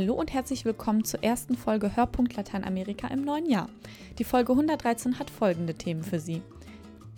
Hallo 0.00 0.14
und 0.14 0.32
herzlich 0.32 0.64
willkommen 0.64 1.02
zur 1.02 1.24
ersten 1.24 1.56
Folge 1.56 1.96
Hörpunkt 1.96 2.36
Lateinamerika 2.36 3.08
im 3.08 3.24
neuen 3.24 3.50
Jahr. 3.50 3.68
Die 4.20 4.22
Folge 4.22 4.52
113 4.52 5.18
hat 5.18 5.28
folgende 5.28 5.74
Themen 5.74 6.04
für 6.04 6.20
Sie. 6.20 6.40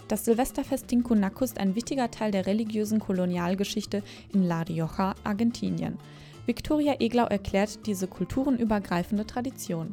Das 0.09 0.25
Silvesterfest 0.25 0.89
Tincunaco 0.89 1.45
ist 1.45 1.61
ein 1.61 1.75
wichtiger 1.75 2.11
Teil 2.11 2.30
der 2.30 2.47
religiösen 2.47 2.98
Kolonialgeschichte 2.98 4.03
in 4.33 4.45
La 4.45 4.62
Rioja, 4.62 5.15
Argentinien. 5.25 5.98
Victoria 6.47 6.95
Eglau 7.01 7.27
erklärt 7.27 7.85
diese 7.85 8.07
kulturenübergreifende 8.07 9.27
Tradition. 9.27 9.93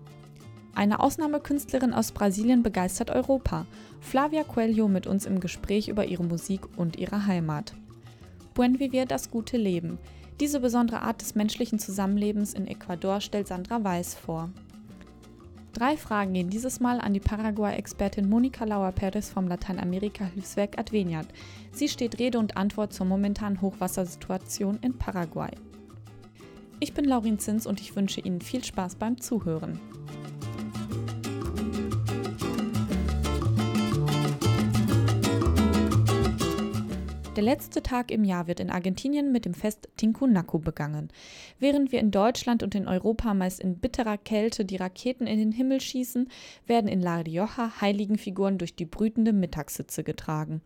Eine 0.73 1.01
Ausnahmekünstlerin 1.01 1.93
aus 1.93 2.13
Brasilien 2.13 2.63
begeistert 2.63 3.09
Europa. 3.09 3.65
Flavia 3.99 4.45
Coelho 4.45 4.87
mit 4.87 5.07
uns 5.07 5.25
im 5.25 5.41
Gespräch 5.41 5.89
über 5.89 6.05
ihre 6.05 6.23
Musik 6.23 6.61
und 6.77 6.95
ihre 6.95 7.25
Heimat. 7.25 7.73
Buen 8.53 8.79
Vivir, 8.79 9.05
das 9.05 9.29
gute 9.29 9.57
Leben. 9.57 9.99
Diese 10.39 10.59
besondere 10.59 11.01
Art 11.01 11.21
des 11.21 11.33
menschlichen 11.33 11.79
Zusammenlebens 11.79 12.53
in 12.53 12.67
Ecuador 12.67 13.21
stellt 13.21 13.47
Sandra 13.47 13.83
Weiß 13.83 14.13
vor. 14.13 14.51
Drei 15.73 15.97
Fragen 15.97 16.33
gehen 16.33 16.49
dieses 16.49 16.79
Mal 16.79 16.99
an 16.99 17.13
die 17.13 17.19
Paraguay-Expertin 17.19 18.29
Monika 18.29 18.65
Lauer-Perez 18.65 19.29
vom 19.29 19.47
Lateinamerika-Hilfswerk 19.47 20.77
Adveniat. 20.79 21.27
Sie 21.71 21.87
steht 21.87 22.19
Rede 22.19 22.39
und 22.39 22.57
Antwort 22.57 22.93
zur 22.93 23.05
momentanen 23.05 23.61
Hochwassersituation 23.61 24.79
in 24.81 24.97
Paraguay. 24.97 25.51
Ich 26.79 26.93
bin 26.93 27.05
Laurin 27.05 27.39
Zins 27.39 27.65
und 27.65 27.81
ich 27.81 27.95
wünsche 27.95 28.21
Ihnen 28.21 28.41
viel 28.41 28.63
Spaß 28.63 28.95
beim 28.95 29.19
Zuhören. 29.19 29.79
Der 37.37 37.43
letzte 37.43 37.83
Tag 37.83 38.09
im 38.09 38.23
Jahr 38.23 38.47
wird 38.47 38.59
in 38.59 38.71
Argentinien 38.71 39.31
mit 39.31 39.45
dem 39.45 39.53
Fest 39.53 39.89
Tincunaco 39.95 40.57
begangen. 40.57 41.09
Während 41.59 41.91
wir 41.91 41.99
in 41.99 42.09
Deutschland 42.09 42.63
und 42.63 42.73
in 42.73 42.87
Europa 42.87 43.35
meist 43.35 43.59
in 43.59 43.77
bitterer 43.77 44.17
Kälte 44.17 44.65
die 44.65 44.77
Raketen 44.77 45.27
in 45.27 45.37
den 45.37 45.51
Himmel 45.51 45.79
schießen, 45.79 46.31
werden 46.65 46.87
in 46.87 46.99
La 46.99 47.17
Rioja 47.17 47.79
Heiligenfiguren 47.79 48.57
durch 48.57 48.75
die 48.75 48.85
brütende 48.85 49.33
Mittagssitze 49.33 50.03
getragen. 50.03 50.61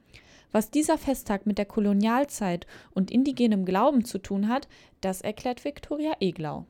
Was 0.53 0.72
dieser 0.72 0.97
Festtag 0.97 1.45
mit 1.45 1.58
der 1.58 1.66
Kolonialzeit 1.66 2.66
und 2.92 3.11
indigenem 3.11 3.66
Glauben 3.66 4.05
zu 4.05 4.19
tun 4.19 4.47
hat, 4.47 4.69
das 5.02 5.19
erklärt 5.19 5.66
Victoria 5.66 6.14
Eglau. 6.22 6.67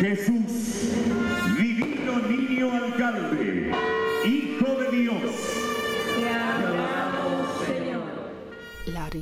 Jesús, 0.00 0.94
divino 1.56 2.20
niño 2.28 2.70
alcalde, 2.70 3.87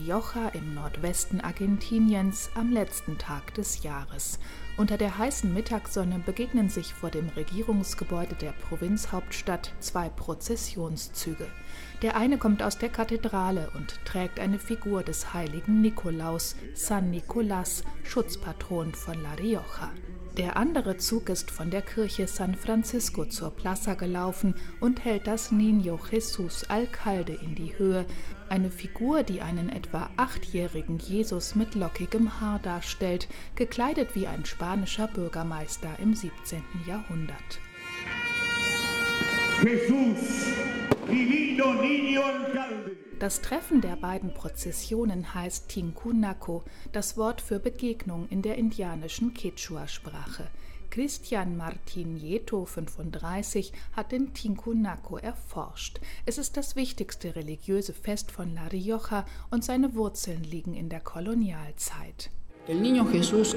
Rioja 0.06 0.50
im 0.52 0.74
Nordwesten 0.74 1.40
Argentiniens 1.40 2.50
am 2.54 2.70
letzten 2.70 3.18
Tag 3.18 3.54
des 3.54 3.82
Jahres. 3.82 4.38
Unter 4.76 4.98
der 4.98 5.18
heißen 5.18 5.52
Mittagssonne 5.52 6.20
begegnen 6.24 6.68
sich 6.68 6.94
vor 6.94 7.10
dem 7.10 7.28
Regierungsgebäude 7.30 8.36
der 8.36 8.52
Provinzhauptstadt 8.52 9.72
zwei 9.80 10.08
Prozessionszüge. 10.08 11.48
Der 12.02 12.16
eine 12.16 12.38
kommt 12.38 12.62
aus 12.62 12.78
der 12.78 12.90
Kathedrale 12.90 13.70
und 13.74 13.98
trägt 14.04 14.38
eine 14.38 14.60
Figur 14.60 15.02
des 15.02 15.34
heiligen 15.34 15.80
Nikolaus, 15.80 16.54
San 16.74 17.10
Nicolás, 17.10 17.82
Schutzpatron 18.04 18.94
von 18.94 19.20
La 19.22 19.32
Rioja. 19.34 19.90
Der 20.36 20.58
andere 20.58 20.98
Zug 20.98 21.30
ist 21.30 21.50
von 21.50 21.70
der 21.70 21.80
Kirche 21.80 22.26
San 22.26 22.54
Francisco 22.54 23.24
zur 23.24 23.50
Plaza 23.50 23.94
gelaufen 23.94 24.54
und 24.80 25.02
hält 25.02 25.26
das 25.26 25.50
Niño 25.50 25.98
Jesus 26.10 26.64
Alcalde 26.68 27.32
in 27.32 27.54
die 27.54 27.78
Höhe, 27.78 28.04
eine 28.48 28.70
Figur, 28.70 29.22
die 29.22 29.42
einen 29.42 29.68
etwa 29.68 30.10
achtjährigen 30.16 30.98
Jesus 30.98 31.54
mit 31.54 31.74
lockigem 31.74 32.40
Haar 32.40 32.58
darstellt, 32.58 33.28
gekleidet 33.54 34.14
wie 34.14 34.26
ein 34.26 34.44
spanischer 34.44 35.08
Bürgermeister 35.08 35.98
im 36.00 36.14
17. 36.14 36.62
Jahrhundert. 36.86 37.60
Jesús, 39.62 40.46
divino 41.08 41.72
niño 41.74 42.22
alcalde. 42.22 42.96
Das 43.18 43.40
Treffen 43.40 43.80
der 43.80 43.96
beiden 43.96 44.34
Prozessionen 44.34 45.32
heißt 45.34 45.70
Tincunaco, 45.70 46.64
das 46.92 47.16
Wort 47.16 47.40
für 47.40 47.58
Begegnung 47.58 48.28
in 48.28 48.42
der 48.42 48.56
indianischen 48.56 49.32
Quechua-Sprache. 49.32 50.48
Christian 50.90 51.56
Martin 51.56 52.14
Nieto, 52.14 52.64
35, 52.64 53.72
hat 53.92 54.12
den 54.12 54.34
Tincunaco 54.34 55.16
erforscht. 55.16 56.00
Es 56.24 56.38
ist 56.38 56.56
das 56.56 56.76
wichtigste 56.76 57.36
religiöse 57.36 57.92
Fest 57.92 58.30
von 58.30 58.54
La 58.54 58.66
Rioja 58.68 59.24
und 59.50 59.64
seine 59.64 59.94
Wurzeln 59.94 60.42
liegen 60.42 60.74
in 60.74 60.88
der 60.88 61.00
Kolonialzeit. 61.00 62.30
El 62.68 62.80
Niño 62.80 63.04
Jesús 63.10 63.54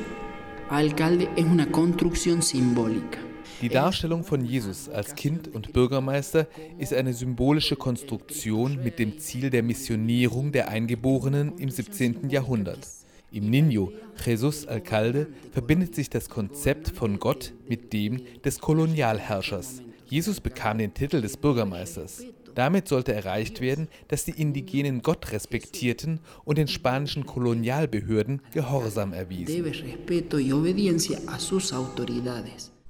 alcalde 0.70 1.30
es 1.36 1.46
una 1.46 1.66
construcción 1.72 2.42
simbólica. 2.42 3.20
Die 3.62 3.70
Darstellung 3.70 4.24
von 4.24 4.46
Jesus 4.46 4.88
als 4.88 5.16
Kind 5.16 5.48
und 5.54 5.74
Bürgermeister 5.74 6.48
ist 6.78 6.94
eine 6.94 7.14
symbolische 7.14 7.76
Konstruktion 7.76 8.82
mit 8.84 9.00
dem 9.00 9.20
Ziel 9.20 9.50
der 9.50 9.64
Missionierung 9.64 10.54
der 10.54 10.70
Eingeborenen 10.70 11.58
im 11.58 11.70
17. 11.70 12.30
Jahrhundert. 12.30 12.88
Im 13.32 13.52
Niño, 13.52 13.92
Jesus 14.26 14.68
Alcalde, 14.68 15.28
verbindet 15.52 15.94
sich 15.94 16.10
das 16.10 16.30
Konzept 16.30 16.90
von 16.90 17.20
Gott 17.20 17.54
mit 17.68 17.94
dem 17.94 18.22
des 18.44 18.60
Kolonialherrschers. 18.60 19.84
Jesus 20.08 20.42
bekam 20.42 20.80
den 20.80 20.96
Titel 20.96 21.22
des 21.22 21.38
Bürgermeisters. 21.38 22.24
Damit 22.56 22.88
sollte 22.88 23.14
erreicht 23.14 23.62
werden, 23.62 23.88
dass 24.08 24.26
die 24.26 24.32
Indigenen 24.32 25.04
Gott 25.04 25.32
respektierten 25.32 26.20
und 26.44 26.58
den 26.58 26.68
spanischen 26.68 27.26
Kolonialbehörden 27.28 28.42
Gehorsam 28.52 29.14
erwiesen. 29.14 29.64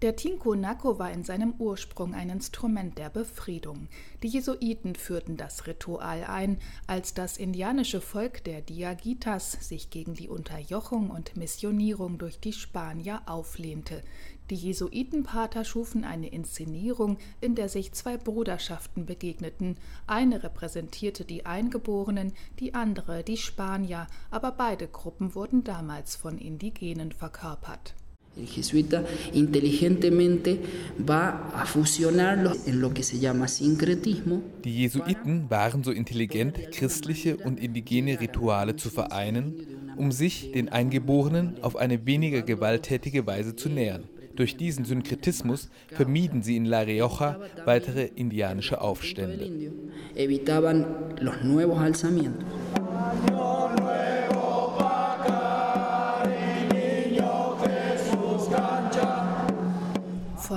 Der 0.02 0.16
Tincunaco 0.16 0.98
war 0.98 1.12
in 1.12 1.26
seinem 1.26 1.56
Ursprung 1.60 2.14
ein 2.14 2.30
Instrument 2.30 2.98
der 2.98 3.10
Befriedung. 3.10 3.90
Die 4.24 4.30
Jesuiten 4.30 4.96
führten 4.96 5.36
das 5.36 5.68
Ritual 5.68 6.24
ein, 6.24 6.58
als 6.88 7.14
das 7.14 7.36
indianische 7.36 8.00
Volk 8.00 8.42
der 8.46 8.62
Diaguitas 8.62 9.52
sich 9.52 9.90
gegen 9.90 10.14
die 10.14 10.30
Unterjochung 10.30 11.10
und 11.10 11.36
Missionierung 11.36 12.18
durch 12.18 12.40
die 12.40 12.54
Spanier 12.54 13.24
auflehnte. 13.26 14.02
Die 14.50 14.56
Jesuitenpater 14.56 15.66
schufen 15.66 16.06
eine 16.06 16.30
Inszenierung, 16.30 17.18
in 17.42 17.56
der 17.56 17.68
sich 17.68 17.92
zwei 17.92 18.16
Bruderschaften 18.16 19.06
begegneten. 19.06 19.76
Eine 20.08 20.44
repräsentierte 20.44 21.26
die 21.26 21.46
Eingeborenen, 21.46 22.32
die 22.62 22.74
andere 22.74 23.22
die 23.26 23.36
Spanier, 23.36 24.08
aber 24.32 24.54
beide 24.54 24.88
Gruppen 24.88 25.36
wurden 25.36 25.66
damals 25.66 26.16
von 26.16 26.38
Indigenen 26.38 27.12
verkörpert. 27.12 27.96
El 28.40 28.48
jesuita 28.48 29.04
inteligentemente 29.34 30.60
va 30.98 31.52
a 31.54 31.66
fusionarlo 31.66 32.54
en 32.66 32.80
lo 32.82 32.94
que 32.94 33.04
se 33.04 33.20
llama 33.20 33.48
sincretismo. 33.48 34.42
Die 34.64 34.82
Jesuiten 34.82 35.50
waren 35.50 35.84
so 35.84 35.92
intelligent, 35.92 36.58
christliche 36.72 37.38
und 37.38 37.60
indigene 37.60 38.20
Rituale 38.20 38.76
zu 38.76 38.90
vereinen, 38.90 39.56
um 39.98 40.12
sich 40.12 40.52
den 40.54 40.70
Eingeborenen 40.70 41.62
auf 41.62 41.76
eine 41.76 42.06
weniger 42.06 42.42
gewalttätige 42.42 43.28
Weise 43.28 43.56
zu 43.56 43.70
nähern. 43.70 44.04
Durch 44.36 44.56
diesen 44.56 44.86
Synkretismus 44.86 45.70
vermieden 45.90 46.44
sie 46.44 46.56
in 46.56 46.64
La 46.64 46.80
Rioja 46.80 47.42
weitere 47.66 48.06
indianische 48.06 48.80
Aufstände. 48.80 49.52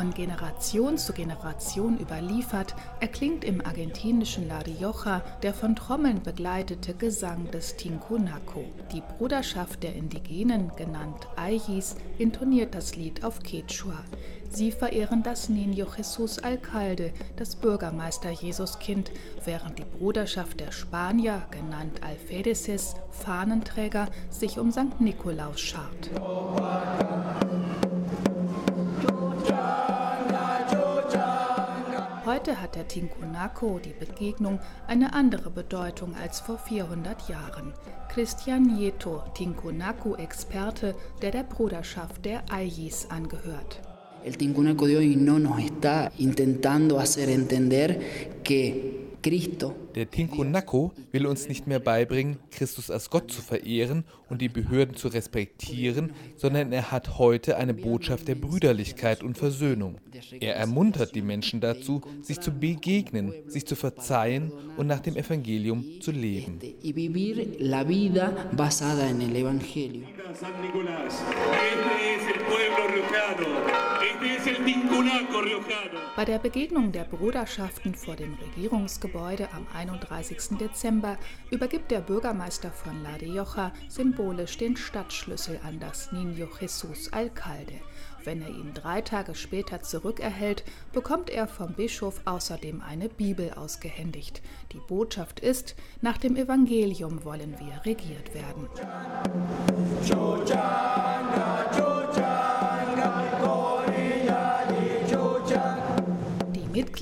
Von 0.02 0.14
Generation 0.14 0.98
zu 0.98 1.12
Generation 1.12 1.96
überliefert, 1.96 2.74
erklingt 2.98 3.44
im 3.44 3.64
argentinischen 3.64 4.48
La 4.48 4.58
Rioja 4.58 5.22
der 5.44 5.54
von 5.54 5.76
Trommeln 5.76 6.24
begleitete 6.24 6.92
Gesang 6.92 7.48
des 7.52 7.76
Tincunaco. 7.76 8.64
Die 8.92 9.00
Bruderschaft 9.00 9.84
der 9.84 9.94
Indigenen, 9.94 10.72
genannt 10.74 11.28
Ayis, 11.36 11.94
intoniert 12.18 12.74
das 12.74 12.96
Lied 12.96 13.22
auf 13.22 13.44
Quechua. 13.44 14.02
Sie 14.50 14.72
verehren 14.72 15.22
das 15.22 15.48
Niño 15.48 15.86
Jesus 15.96 16.40
Alcalde, 16.40 17.12
das 17.36 17.54
Bürgermeister 17.54 18.30
Jesuskind, 18.30 19.12
während 19.44 19.78
die 19.78 19.84
Bruderschaft 19.84 20.58
der 20.58 20.72
Spanier, 20.72 21.42
genannt 21.52 22.00
Alfedeces, 22.02 22.96
Fahnenträger, 23.12 24.08
sich 24.30 24.58
um 24.58 24.72
St. 24.72 25.00
Nikolaus 25.00 25.60
schart. 25.60 26.10
Heute 32.42 32.60
hat 32.60 32.74
der 32.74 32.88
Tincunaco, 32.88 33.78
die 33.78 33.94
Begegnung, 33.96 34.58
eine 34.88 35.12
andere 35.12 35.48
Bedeutung 35.48 36.16
als 36.16 36.40
vor 36.40 36.58
400 36.58 37.28
Jahren. 37.28 37.72
Christian 38.08 38.64
Nieto, 38.64 39.22
Tincunaco-Experte, 39.34 40.96
der 41.22 41.30
der 41.30 41.44
Bruderschaft 41.44 42.24
der 42.24 42.42
Ayis 42.50 43.06
angehört. 43.10 43.80
El 44.24 44.36
Tincunaco 44.36 44.88
de 44.88 44.96
hoy 44.96 45.14
no 45.14 45.38
nos 45.38 45.60
está 45.60 46.10
intentando 46.18 46.98
hacer 46.98 47.28
entender 47.28 48.00
que 48.42 49.12
Cristo 49.22 49.76
Der 49.94 50.10
Tinkunako 50.10 50.92
will 51.10 51.26
uns 51.26 51.48
nicht 51.48 51.66
mehr 51.66 51.78
beibringen, 51.78 52.38
Christus 52.50 52.90
als 52.90 53.10
Gott 53.10 53.30
zu 53.30 53.42
verehren 53.42 54.04
und 54.30 54.40
die 54.40 54.48
Behörden 54.48 54.96
zu 54.96 55.08
respektieren, 55.08 56.12
sondern 56.36 56.72
er 56.72 56.90
hat 56.90 57.18
heute 57.18 57.56
eine 57.56 57.74
Botschaft 57.74 58.28
der 58.28 58.34
Brüderlichkeit 58.34 59.22
und 59.22 59.36
Versöhnung. 59.36 59.98
Er 60.40 60.56
ermuntert 60.56 61.14
die 61.14 61.22
Menschen 61.22 61.60
dazu, 61.60 62.00
sich 62.22 62.40
zu 62.40 62.52
begegnen, 62.52 63.34
sich 63.46 63.66
zu 63.66 63.76
verzeihen 63.76 64.52
und 64.76 64.86
nach 64.86 65.00
dem 65.00 65.16
Evangelium 65.16 65.84
zu 66.00 66.10
leben. 66.10 66.58
Bei 76.14 76.24
der 76.24 76.38
Begegnung 76.38 76.92
der 76.92 77.04
Bruderschaften 77.04 77.94
vor 77.94 78.16
dem 78.16 78.34
Regierungsgebäude 78.34 79.48
am 79.52 79.66
31. 79.82 80.58
Dezember 80.58 81.16
übergibt 81.50 81.90
der 81.90 82.00
Bürgermeister 82.00 82.70
von 82.70 83.02
La 83.02 83.16
Rioja 83.16 83.72
symbolisch 83.88 84.56
den 84.56 84.76
Stadtschlüssel 84.76 85.58
an 85.64 85.80
das 85.80 86.12
Niño 86.12 86.46
Jesús 86.60 87.12
Alcalde. 87.12 87.74
Wenn 88.24 88.42
er 88.42 88.50
ihn 88.50 88.72
drei 88.74 89.00
Tage 89.00 89.34
später 89.34 89.82
zurückerhält, 89.82 90.62
bekommt 90.92 91.30
er 91.30 91.48
vom 91.48 91.72
Bischof 91.72 92.20
außerdem 92.24 92.80
eine 92.80 93.08
Bibel 93.08 93.52
ausgehändigt. 93.54 94.40
Die 94.70 94.78
Botschaft 94.78 95.40
ist, 95.40 95.74
nach 96.00 96.18
dem 96.18 96.36
Evangelium 96.36 97.24
wollen 97.24 97.56
wir 97.58 97.84
regiert 97.84 98.32
werden. 98.34 98.68
Die 100.06 100.12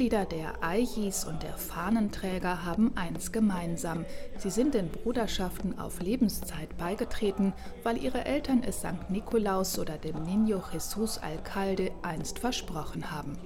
Mitglieder 0.00 0.24
der 0.24 0.64
Ayis 0.64 1.26
und 1.26 1.42
der 1.42 1.58
Fahnenträger 1.58 2.64
haben 2.64 2.96
eins 2.96 3.32
gemeinsam. 3.32 4.06
Sie 4.38 4.48
sind 4.48 4.72
den 4.72 4.88
Bruderschaften 4.88 5.78
auf 5.78 6.00
Lebenszeit 6.00 6.74
beigetreten, 6.78 7.52
weil 7.82 8.02
ihre 8.02 8.24
Eltern 8.24 8.62
es 8.62 8.78
St. 8.78 9.10
Nikolaus 9.10 9.78
oder 9.78 9.98
dem 9.98 10.16
Niño 10.24 10.62
Jesús 10.72 11.18
Alcalde 11.18 11.90
einst 12.00 12.38
versprochen 12.38 13.10
haben. 13.10 13.36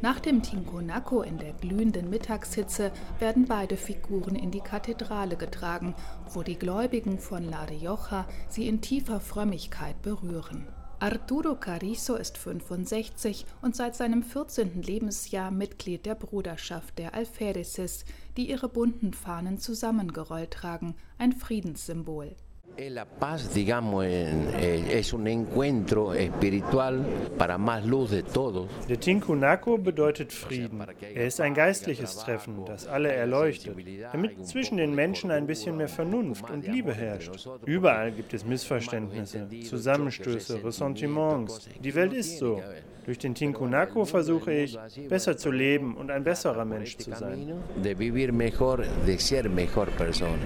Nach 0.00 0.18
dem 0.18 0.42
Tinkonaco 0.42 1.20
in 1.20 1.36
der 1.36 1.52
glühenden 1.52 2.08
Mittagshitze 2.08 2.90
werden 3.18 3.44
beide 3.44 3.76
Figuren 3.76 4.34
in 4.34 4.50
die 4.50 4.62
Kathedrale 4.62 5.36
getragen, 5.36 5.94
wo 6.32 6.42
die 6.42 6.58
Gläubigen 6.58 7.18
von 7.18 7.44
La 7.44 7.64
Rioja 7.64 8.24
sie 8.48 8.66
in 8.66 8.80
tiefer 8.80 9.20
Frömmigkeit 9.20 10.00
berühren. 10.00 10.66
Arturo 11.02 11.56
Carrizo 11.56 12.14
ist 12.14 12.38
65 12.38 13.44
und 13.60 13.74
seit 13.74 13.96
seinem 13.96 14.22
14. 14.22 14.82
Lebensjahr 14.82 15.50
Mitglied 15.50 16.06
der 16.06 16.14
Bruderschaft 16.14 16.96
der 16.96 17.12
Alfereces, 17.14 18.04
die 18.36 18.48
ihre 18.48 18.68
bunten 18.68 19.12
Fahnen 19.12 19.58
zusammengerollt 19.58 20.52
tragen, 20.52 20.94
ein 21.18 21.32
Friedenssymbol. 21.32 22.36
La 22.78 23.04
paz, 23.04 23.52
digamos, 23.54 24.06
es 24.06 25.12
un 25.12 25.26
encuentro 25.26 26.14
espiritual 26.14 27.04
para 27.36 27.58
más 27.58 27.84
luz 27.84 28.10
de 28.10 28.22
todos. 28.22 28.68
Der 28.88 28.98
Tinkunaku 28.98 29.76
bedeutet 29.78 30.32
Frieden. 30.32 30.82
Er 31.14 31.26
ist 31.26 31.40
ein 31.40 31.54
geistliches 31.54 32.16
Treffen, 32.16 32.64
das 32.64 32.86
alle 32.86 33.12
erleuchtet, 33.12 33.76
damit 34.12 34.46
zwischen 34.46 34.78
den 34.78 34.94
Menschen 34.94 35.30
ein 35.30 35.46
bisschen 35.46 35.76
mehr 35.76 35.88
Vernunft 35.88 36.50
und 36.50 36.66
Liebe 36.66 36.94
herrscht. 36.94 37.46
Überall 37.66 38.10
gibt 38.10 38.32
es 38.32 38.44
Missverständnisse, 38.44 39.48
Zusammenstöße, 39.68 40.64
Ressentiments. 40.64 41.68
Die 41.78 41.94
Welt 41.94 42.14
ist 42.14 42.38
so. 42.38 42.60
Durch 43.04 43.18
den 43.18 43.34
Tinkunaku 43.34 44.04
versuche 44.04 44.52
ich, 44.52 44.78
besser 45.08 45.36
zu 45.36 45.50
leben 45.50 45.96
und 45.96 46.10
ein 46.10 46.24
besserer 46.24 46.64
Mensch 46.64 46.96
zu 46.96 47.12
sein. 47.12 47.52
De 47.84 47.98
vivir 47.98 48.32
mejor, 48.32 48.84
de 49.06 49.18
ser 49.18 49.48
mejor 49.48 49.88
persona. 49.88 50.38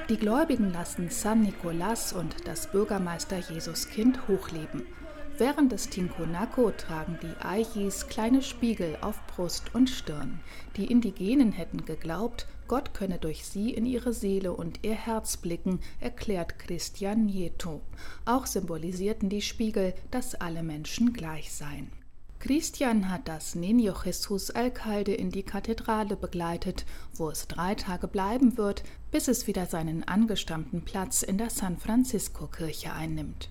Die 0.10 0.18
Gläubigen 0.18 0.74
lassen 0.74 1.10
San 1.10 1.42
Nicolas 1.42 2.14
und 2.14 2.48
das 2.48 2.72
Bürgermeister 2.72 3.38
Jesuskind 3.38 4.28
hochleben. 4.28 4.88
Während 5.38 5.72
des 5.72 5.88
Tinkonaco 5.90 6.72
tragen 6.72 7.18
die 7.22 7.46
Ayis 7.46 8.08
kleine 8.08 8.42
Spiegel 8.42 8.98
auf 9.02 9.26
Brust 9.28 9.74
und 9.74 9.90
Stirn. 9.90 10.42
Die 10.76 10.92
Indigenen 10.92 11.52
hätten 11.52 11.86
geglaubt, 11.86 12.48
Gott 12.68 12.94
könne 12.94 13.20
durch 13.20 13.46
sie 13.46 13.72
in 13.72 13.86
ihre 13.86 14.12
Seele 14.12 14.52
und 14.52 14.80
ihr 14.84 14.96
Herz 14.96 15.38
blicken, 15.38 15.80
erklärt 16.00 16.60
Christian 16.60 17.26
Nieto. 17.26 17.82
Auch 18.26 18.48
symbolisierten 18.48 19.30
die 19.30 19.42
Spiegel, 19.42 19.94
dass 20.12 20.36
alle 20.36 20.64
Menschen 20.64 21.14
gleich 21.14 21.54
seien. 21.54 21.90
Christian 22.42 23.12
hat 23.12 23.28
das 23.28 23.54
Niño 23.54 23.94
Jesús 24.06 24.50
Alcalde 24.56 25.14
in 25.14 25.30
die 25.30 25.44
Kathedrale 25.44 26.16
begleitet, 26.16 26.86
wo 27.16 27.30
es 27.30 27.50
drei 27.50 27.76
Tage 27.76 28.08
bleiben 28.08 28.58
wird, 28.58 28.84
bis 29.12 29.28
es 29.28 29.46
wieder 29.46 29.66
seinen 29.66 30.08
angestammten 30.08 30.86
Platz 30.86 31.22
in 31.22 31.38
der 31.38 31.50
San 31.50 31.78
Francisco 31.78 32.48
Kirche 32.48 32.94
einnimmt. 32.94 33.50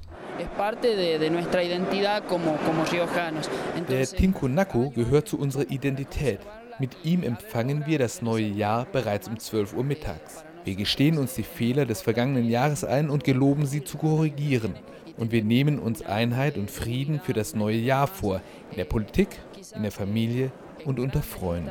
Der 3.89 4.07
Tinkunaku 4.07 4.91
gehört 4.91 5.29
zu 5.29 5.39
unserer 5.39 5.71
Identität. 5.71 6.41
Mit 6.79 6.97
ihm 7.05 7.23
empfangen 7.23 7.85
wir 7.85 7.99
das 7.99 8.23
neue 8.23 8.47
Jahr 8.47 8.87
bereits 8.87 9.29
um 9.29 9.39
12 9.39 9.75
Uhr 9.75 9.85
mittags. 9.85 10.45
Wir 10.65 10.77
gestehen 10.77 11.19
uns 11.19 11.35
die 11.35 11.43
Fehler 11.43 11.85
des 11.85 12.01
vergangenen 12.01 12.49
Jahres 12.49 12.85
ein 12.85 13.11
und 13.11 13.23
geloben 13.23 13.67
sie 13.67 13.85
zu 13.85 13.99
korrigieren. 13.99 14.75
Und 15.19 15.33
wir 15.33 15.43
nehmen 15.43 15.79
uns 15.79 16.03
Einheit 16.03 16.57
und 16.57 16.71
Frieden 16.71 17.21
für 17.21 17.33
das 17.33 17.55
neue 17.55 17.77
Jahr 17.77 18.07
vor, 18.07 18.41
in 18.71 18.77
der 18.77 18.85
Politik, 18.85 19.29
in 19.75 19.83
der 19.83 19.93
Familie 19.93 20.53
und 20.85 21.01
unter 21.01 21.23
Freunden. 21.23 21.71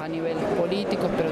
a 0.00 0.08
nivel 0.08 0.36
político, 0.56 1.08
pero 1.16 1.30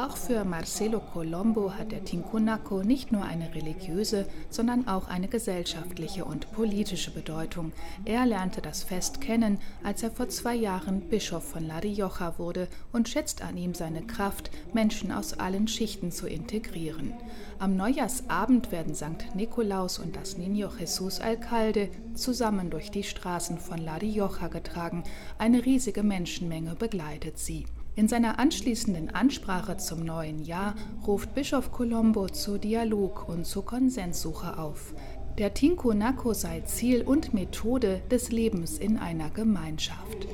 Auch 0.00 0.16
für 0.16 0.46
Marcelo 0.46 0.98
Colombo 0.98 1.74
hat 1.74 1.92
der 1.92 2.02
Tinkunaco 2.02 2.82
nicht 2.82 3.12
nur 3.12 3.22
eine 3.22 3.54
religiöse, 3.54 4.26
sondern 4.48 4.88
auch 4.88 5.08
eine 5.08 5.28
gesellschaftliche 5.28 6.24
und 6.24 6.50
politische 6.52 7.10
Bedeutung. 7.10 7.72
Er 8.06 8.24
lernte 8.24 8.62
das 8.62 8.82
Fest 8.82 9.20
kennen, 9.20 9.58
als 9.84 10.02
er 10.02 10.10
vor 10.10 10.30
zwei 10.30 10.54
Jahren 10.54 11.02
Bischof 11.02 11.44
von 11.44 11.66
La 11.66 11.80
Rioja 11.80 12.38
wurde 12.38 12.66
und 12.94 13.10
schätzt 13.10 13.42
an 13.42 13.58
ihm 13.58 13.74
seine 13.74 14.00
Kraft, 14.00 14.50
Menschen 14.72 15.12
aus 15.12 15.34
allen 15.34 15.68
Schichten 15.68 16.12
zu 16.12 16.26
integrieren. 16.26 17.12
Am 17.58 17.76
Neujahrsabend 17.76 18.72
werden 18.72 18.94
St. 18.94 19.34
Nikolaus 19.34 19.98
und 19.98 20.16
das 20.16 20.38
Niño 20.38 20.70
Jesús 20.78 21.20
Alcalde 21.20 21.90
zusammen 22.14 22.70
durch 22.70 22.90
die 22.90 23.04
Straßen 23.04 23.58
von 23.58 23.76
La 23.76 23.96
Rioja 23.96 24.48
getragen. 24.48 25.04
Eine 25.36 25.66
riesige 25.66 26.02
Menschenmenge 26.02 26.74
begleitet 26.74 27.38
sie. 27.38 27.66
In 27.96 28.08
seiner 28.08 28.38
anschließenden 28.38 29.10
Ansprache 29.10 29.76
zum 29.76 30.04
neuen 30.04 30.44
Jahr 30.44 30.74
ruft 31.06 31.34
Bischof 31.34 31.72
Colombo 31.72 32.28
zu 32.28 32.58
Dialog 32.58 33.28
und 33.28 33.46
zur 33.46 33.64
Konsenssuche 33.64 34.58
auf. 34.58 34.94
Der 35.38 35.54
Tinkunaco 35.54 36.32
sei 36.32 36.60
Ziel 36.60 37.02
und 37.02 37.34
Methode 37.34 38.00
des 38.10 38.30
Lebens 38.30 38.78
in 38.78 38.98
einer 38.98 39.30
Gemeinschaft. 39.30 40.28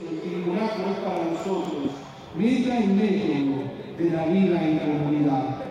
Meta 2.37 2.79
y 2.79 2.87
método 2.87 3.63
de 3.97 4.11
la 4.11 4.27
vida 4.27 4.61
en 4.61 4.79
comunidad. 4.79 5.67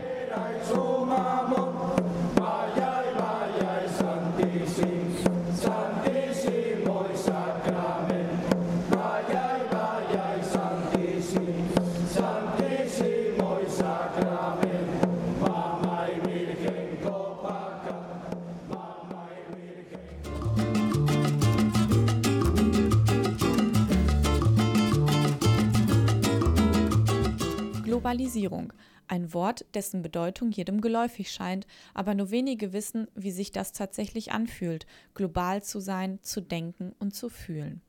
Globalisierung, 28.05 28.71
ein 29.07 29.33
Wort, 29.33 29.65
dessen 29.73 30.03
Bedeutung 30.03 30.51
jedem 30.51 30.79
geläufig 30.79 31.31
scheint, 31.31 31.65
aber 31.95 32.13
nur 32.13 32.29
wenige 32.29 32.71
wissen, 32.71 33.07
wie 33.15 33.31
sich 33.31 33.51
das 33.51 33.71
tatsächlich 33.71 34.31
anfühlt, 34.31 34.85
global 35.15 35.63
zu 35.63 35.79
sein, 35.79 36.19
zu 36.21 36.39
denken 36.39 36.93
und 36.99 37.15
zu 37.15 37.29
fühlen. 37.29 37.81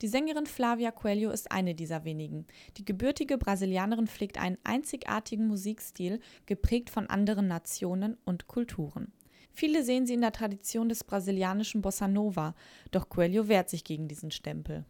Die 0.00 0.08
Sängerin 0.08 0.46
Flavia 0.46 0.90
Coelho 0.90 1.30
ist 1.30 1.52
eine 1.52 1.74
dieser 1.74 2.04
wenigen. 2.04 2.46
Die 2.78 2.86
gebürtige 2.86 3.36
Brasilianerin 3.36 4.06
pflegt 4.06 4.40
einen 4.40 4.56
einzigartigen 4.64 5.46
Musikstil, 5.46 6.20
geprägt 6.46 6.88
von 6.88 7.10
anderen 7.10 7.46
Nationen 7.46 8.16
und 8.24 8.46
Kulturen. 8.46 9.12
Viele 9.52 9.82
sehen 9.82 10.06
sie 10.06 10.14
in 10.14 10.20
der 10.20 10.32
Tradition 10.32 10.88
des 10.88 11.02
brasilianischen 11.02 11.82
Bossa 11.82 12.06
Nova, 12.06 12.54
doch 12.92 13.08
Coelho 13.08 13.48
wehrt 13.48 13.68
sich 13.68 13.82
gegen 13.82 14.06
diesen 14.06 14.30
Stempel. 14.30 14.84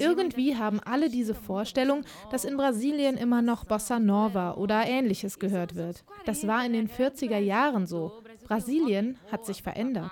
Irgendwie 0.00 0.56
haben 0.56 0.80
alle 0.80 1.08
diese 1.08 1.34
Vorstellung, 1.34 2.04
dass 2.30 2.44
in 2.44 2.56
Brasilien 2.56 3.16
immer 3.16 3.42
noch 3.42 3.64
Bossa 3.64 4.00
Nova 4.00 4.54
oder 4.54 4.86
ähnliches 4.86 5.38
gehört 5.38 5.76
wird. 5.76 6.04
Das 6.24 6.46
war 6.46 6.64
in 6.66 6.72
den 6.72 6.88
40er 6.88 7.38
Jahren 7.38 7.86
so. 7.86 8.22
Brasilien 8.46 9.18
hat 9.30 9.44
sich 9.46 9.62
verändert. 9.62 10.10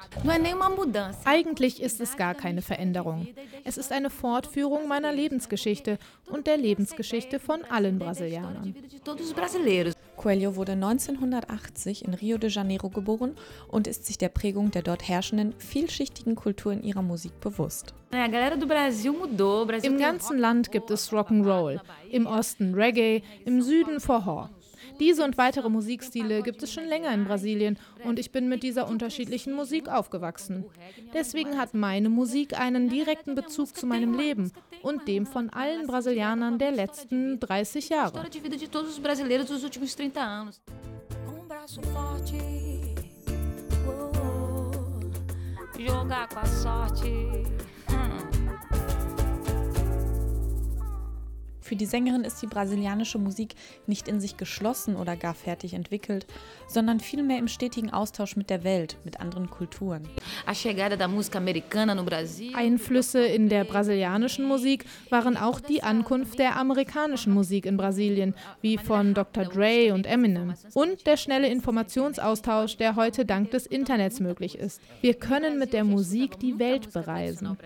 Eigentlich 1.24 1.82
ist 1.82 2.00
es 2.00 2.16
gar 2.16 2.34
keine 2.34 2.62
Veränderung. 2.62 3.28
Es 3.64 3.76
ist 3.76 3.92
eine 3.92 4.10
Fortführung 4.10 4.88
meiner 4.88 5.12
Lebensgeschichte 5.12 5.98
und 6.30 6.46
der 6.46 6.56
Lebensgeschichte 6.56 7.38
von 7.38 7.64
allen 7.64 7.98
Brasilianern. 7.98 8.74
Coelho 10.16 10.56
wurde 10.56 10.72
1980 10.72 12.04
in 12.04 12.14
Rio 12.14 12.38
de 12.38 12.50
Janeiro 12.50 12.88
geboren 12.88 13.36
und 13.68 13.86
ist 13.86 14.06
sich 14.06 14.18
der 14.18 14.28
Prägung 14.28 14.70
der 14.70 14.82
dort 14.82 15.06
herrschenden, 15.06 15.54
vielschichtigen 15.58 16.34
Kultur 16.34 16.72
in 16.72 16.82
ihrer 16.82 17.02
Musik 17.02 17.40
bewusst. 17.40 17.94
Im 19.82 19.98
ganzen 19.98 20.38
Land 20.38 20.72
gibt 20.72 20.90
es 20.90 21.12
Rock'n'Roll, 21.12 21.80
im 22.10 22.26
Osten 22.26 22.74
Reggae, 22.74 23.22
im 23.44 23.60
Süden 23.62 23.98
Forró. 23.98 24.48
Diese 25.00 25.24
und 25.24 25.38
weitere 25.38 25.68
Musikstile 25.68 26.42
gibt 26.42 26.62
es 26.62 26.72
schon 26.72 26.84
länger 26.84 27.12
in 27.12 27.24
Brasilien 27.24 27.78
und 28.04 28.18
ich 28.18 28.30
bin 28.30 28.48
mit 28.48 28.62
dieser 28.62 28.88
unterschiedlichen 28.88 29.52
Musik 29.52 29.88
aufgewachsen. 29.88 30.64
Deswegen 31.12 31.58
hat 31.58 31.74
meine 31.74 32.08
Musik 32.08 32.58
einen 32.58 32.88
direkten 32.88 33.34
Bezug 33.34 33.76
zu 33.76 33.86
meinem 33.86 34.16
Leben 34.16 34.52
und 34.82 35.08
dem 35.08 35.26
von 35.26 35.50
allen 35.50 35.86
Brasilianern 35.86 36.58
der 36.58 36.72
letzten 36.72 37.40
30 37.40 37.88
Jahre. 37.88 38.24
Jogar 45.76 46.28
com 46.28 46.38
a 46.38 46.46
sorte. 46.46 47.44
Für 51.74 51.78
die 51.78 51.86
Sängerin 51.86 52.22
ist 52.22 52.40
die 52.40 52.46
brasilianische 52.46 53.18
Musik 53.18 53.56
nicht 53.88 54.06
in 54.06 54.20
sich 54.20 54.36
geschlossen 54.36 54.94
oder 54.94 55.16
gar 55.16 55.34
fertig 55.34 55.74
entwickelt, 55.74 56.24
sondern 56.68 57.00
vielmehr 57.00 57.40
im 57.40 57.48
stetigen 57.48 57.92
Austausch 57.92 58.36
mit 58.36 58.48
der 58.48 58.62
Welt, 58.62 58.96
mit 59.02 59.18
anderen 59.18 59.50
Kulturen. 59.50 60.08
Einflüsse 62.54 63.26
in 63.26 63.48
der 63.48 63.64
brasilianischen 63.64 64.44
Musik 64.44 64.84
waren 65.10 65.36
auch 65.36 65.58
die 65.58 65.82
Ankunft 65.82 66.38
der 66.38 66.54
amerikanischen 66.54 67.34
Musik 67.34 67.66
in 67.66 67.76
Brasilien, 67.76 68.36
wie 68.60 68.78
von 68.78 69.12
Dr. 69.12 69.44
Dre 69.44 69.92
und 69.94 70.06
Eminem. 70.06 70.54
Und 70.74 71.04
der 71.08 71.16
schnelle 71.16 71.48
Informationsaustausch, 71.48 72.76
der 72.76 72.94
heute 72.94 73.24
dank 73.24 73.50
des 73.50 73.66
Internets 73.66 74.20
möglich 74.20 74.56
ist. 74.56 74.80
Wir 75.00 75.14
können 75.14 75.58
mit 75.58 75.72
der 75.72 75.82
Musik 75.82 76.38
die 76.38 76.56
Welt 76.60 76.92
bereisen. 76.92 77.58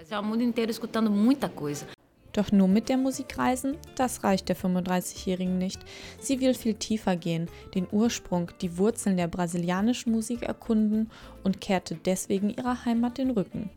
Doch 2.38 2.52
nur 2.52 2.68
mit 2.68 2.88
der 2.88 2.98
Musik 2.98 3.36
reisen, 3.36 3.76
das 3.96 4.22
reicht 4.22 4.48
der 4.48 4.56
35-Jährigen 4.56 5.58
nicht. 5.58 5.80
Sie 6.20 6.40
will 6.40 6.54
viel 6.54 6.74
tiefer 6.74 7.16
gehen, 7.16 7.48
den 7.74 7.88
Ursprung, 7.90 8.52
die 8.60 8.78
Wurzeln 8.78 9.16
der 9.16 9.26
brasilianischen 9.26 10.12
Musik 10.12 10.44
erkunden 10.44 11.10
und 11.42 11.60
kehrte 11.60 11.96
deswegen 11.96 12.50
ihrer 12.50 12.84
Heimat 12.84 13.18
den 13.18 13.32
Rücken. 13.32 13.70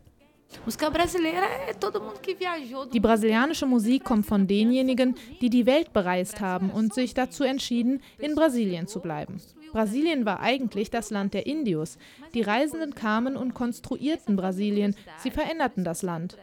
Die 2.92 3.00
brasilianische 3.00 3.66
Musik 3.66 4.04
kommt 4.04 4.26
von 4.26 4.46
denjenigen, 4.46 5.16
die 5.40 5.50
die 5.50 5.66
Welt 5.66 5.92
bereist 5.92 6.40
haben 6.40 6.70
und 6.70 6.94
sich 6.94 7.14
dazu 7.14 7.42
entschieden, 7.42 8.00
in 8.18 8.36
Brasilien 8.36 8.86
zu 8.86 9.00
bleiben. 9.00 9.40
Brasilien 9.72 10.24
war 10.24 10.38
eigentlich 10.38 10.88
das 10.88 11.10
Land 11.10 11.34
der 11.34 11.46
Indios. 11.46 11.98
Die 12.32 12.42
Reisenden 12.42 12.94
kamen 12.94 13.36
und 13.36 13.54
konstruierten 13.54 14.36
Brasilien, 14.36 14.94
sie 15.18 15.32
veränderten 15.32 15.82
das 15.82 16.02
Land. 16.02 16.36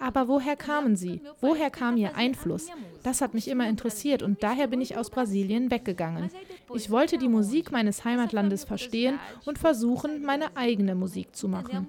Aber 0.00 0.28
woher 0.28 0.56
kamen 0.56 0.96
sie? 0.96 1.20
Woher 1.40 1.70
kam 1.70 1.96
ihr 1.96 2.16
Einfluss? 2.16 2.68
Das 3.02 3.20
hat 3.20 3.34
mich 3.34 3.48
immer 3.48 3.68
interessiert 3.68 4.22
und 4.22 4.42
daher 4.42 4.66
bin 4.66 4.80
ich 4.80 4.96
aus 4.96 5.10
Brasilien 5.10 5.70
weggegangen. 5.70 6.30
Ich 6.74 6.90
wollte 6.90 7.18
die 7.18 7.28
Musik 7.28 7.70
meines 7.70 8.04
Heimatlandes 8.04 8.64
verstehen 8.64 9.18
und 9.44 9.58
versuchen, 9.58 10.22
meine 10.22 10.56
eigene 10.56 10.94
Musik 10.94 11.36
zu 11.36 11.48
machen. 11.48 11.88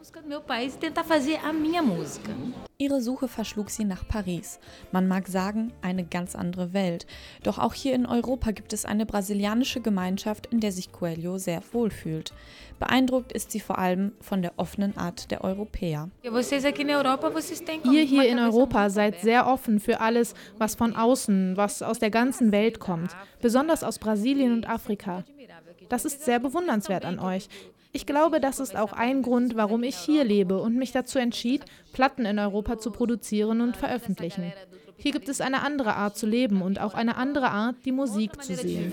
Ihre 2.79 3.01
Suche 3.01 3.27
verschlug 3.27 3.71
sie 3.71 3.85
nach 3.85 4.07
Paris. 4.07 4.59
Man 4.91 5.07
mag 5.07 5.27
sagen, 5.27 5.73
eine 5.81 6.05
ganz 6.05 6.35
andere 6.35 6.73
Welt. 6.73 7.07
Doch 7.41 7.57
auch 7.57 7.73
hier 7.73 7.95
in 7.95 8.05
Europa 8.05 8.51
gibt 8.51 8.71
es 8.71 8.85
eine 8.85 9.07
brasilianische 9.07 9.81
Gemeinschaft, 9.81 10.45
in 10.47 10.59
der 10.59 10.71
sich 10.71 10.91
Coelho 10.91 11.39
sehr 11.39 11.61
wohl 11.71 11.89
fühlt. 11.89 12.33
Beeindruckt 12.79 13.31
ist 13.31 13.51
sie 13.51 13.59
vor 13.59 13.79
allem 13.79 14.11
von 14.21 14.41
der 14.41 14.53
offenen 14.57 14.95
Art 14.97 15.31
der 15.31 15.43
Europäer. 15.43 16.09
Ihr 17.91 18.03
hier 18.03 18.27
in 18.27 18.39
Europa 18.39 18.89
seid 18.89 19.19
sehr 19.21 19.47
offen 19.47 19.79
für 19.79 19.99
alles, 19.99 20.35
was 20.57 20.75
von 20.75 20.95
außen, 20.95 21.57
was 21.57 21.81
aus 21.81 21.99
der 21.99 22.11
ganzen 22.11 22.51
Welt 22.51 22.79
kommt, 22.79 23.15
besonders 23.41 23.83
aus 23.83 23.97
Brasilien 23.99 24.53
und 24.53 24.69
Afrika. 24.69 25.23
Das 25.89 26.05
ist 26.05 26.25
sehr 26.25 26.39
bewundernswert 26.39 27.05
an 27.05 27.19
euch. 27.19 27.47
Ich 27.93 28.05
glaube, 28.05 28.39
das 28.39 28.59
ist 28.59 28.75
auch 28.75 28.93
ein 28.93 29.23
Grund, 29.23 29.55
warum 29.55 29.81
ich 29.81 29.95
hier 29.95 30.23
lebe 30.23 30.61
und 30.61 30.75
mich 30.75 30.91
dazu 30.91 31.17
entschied, 31.17 31.65
Platten 31.93 32.25
in 32.25 32.37
Europa 32.37 32.77
zu 32.77 32.91
produzieren 32.91 33.61
und 33.61 33.75
veröffentlichen. 33.75 34.51
Hier 34.97 35.11
gibt 35.11 35.29
es 35.29 35.41
eine 35.41 35.61
andere 35.63 35.95
Art 35.95 36.17
zu 36.17 36.25
leben 36.25 36.61
und 36.61 36.81
auch 36.81 36.93
eine 36.95 37.17
andere 37.17 37.49
Art, 37.49 37.75
die 37.85 37.91
Musik 37.91 38.43
zu 38.43 38.55
sehen. 38.55 38.91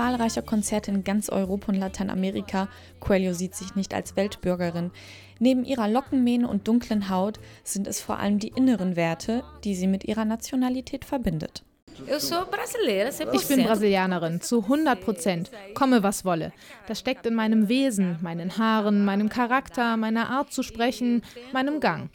Zahlreicher 0.00 0.40
Konzerte 0.40 0.90
in 0.90 1.04
ganz 1.04 1.28
Europa 1.28 1.70
und 1.70 1.78
Lateinamerika, 1.78 2.68
Coelho 3.00 3.34
sieht 3.34 3.54
sich 3.54 3.74
nicht 3.74 3.92
als 3.92 4.16
Weltbürgerin. 4.16 4.92
Neben 5.38 5.62
ihrer 5.62 5.88
Lockenmähne 5.88 6.48
und 6.48 6.66
dunklen 6.66 7.10
Haut 7.10 7.38
sind 7.64 7.86
es 7.86 8.00
vor 8.00 8.18
allem 8.18 8.38
die 8.38 8.48
inneren 8.48 8.96
Werte, 8.96 9.44
die 9.62 9.74
sie 9.74 9.86
mit 9.86 10.04
ihrer 10.04 10.24
Nationalität 10.24 11.04
verbindet. 11.04 11.64
Ich 12.06 13.48
bin 13.48 13.62
Brasilianerin, 13.62 14.40
zu 14.40 14.62
100 14.62 15.02
Prozent, 15.02 15.50
komme 15.74 16.02
was 16.02 16.24
wolle. 16.24 16.54
Das 16.86 16.98
steckt 16.98 17.26
in 17.26 17.34
meinem 17.34 17.68
Wesen, 17.68 18.16
meinen 18.22 18.56
Haaren, 18.56 19.04
meinem 19.04 19.28
Charakter, 19.28 19.98
meiner 19.98 20.30
Art 20.30 20.50
zu 20.50 20.62
sprechen, 20.62 21.20
meinem 21.52 21.78
Gang. 21.78 22.08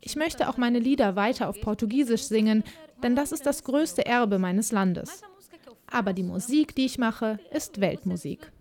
Ich 0.00 0.16
möchte 0.16 0.48
auch 0.48 0.56
meine 0.56 0.78
Lieder 0.78 1.14
weiter 1.14 1.50
auf 1.50 1.60
Portugiesisch 1.60 2.22
singen, 2.22 2.64
denn 3.02 3.14
das 3.14 3.32
ist 3.32 3.44
das 3.44 3.64
größte 3.64 4.06
Erbe 4.06 4.38
meines 4.38 4.72
Landes. 4.72 5.22
Aber 5.90 6.12
die 6.12 6.22
Musik, 6.22 6.74
die 6.74 6.86
ich 6.86 6.98
mache, 6.98 7.38
ist 7.50 7.80
Weltmusik. 7.80 8.52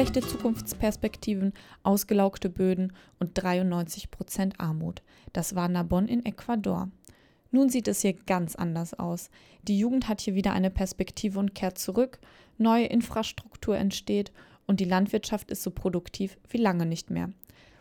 Schlechte 0.00 0.26
Zukunftsperspektiven, 0.26 1.52
ausgelaugte 1.82 2.48
Böden 2.48 2.94
und 3.18 3.32
93 3.34 4.10
Prozent 4.10 4.58
Armut. 4.58 5.02
Das 5.34 5.54
war 5.54 5.68
Narbonne 5.68 6.08
in 6.08 6.24
Ecuador. 6.24 6.88
Nun 7.50 7.68
sieht 7.68 7.86
es 7.86 8.00
hier 8.00 8.14
ganz 8.14 8.56
anders 8.56 8.94
aus. 8.94 9.28
Die 9.64 9.78
Jugend 9.78 10.08
hat 10.08 10.22
hier 10.22 10.34
wieder 10.34 10.54
eine 10.54 10.70
Perspektive 10.70 11.38
und 11.38 11.54
kehrt 11.54 11.76
zurück, 11.76 12.18
neue 12.56 12.86
Infrastruktur 12.86 13.76
entsteht 13.76 14.32
und 14.66 14.80
die 14.80 14.86
Landwirtschaft 14.86 15.50
ist 15.50 15.62
so 15.62 15.70
produktiv 15.70 16.38
wie 16.48 16.56
lange 16.56 16.86
nicht 16.86 17.10
mehr. 17.10 17.28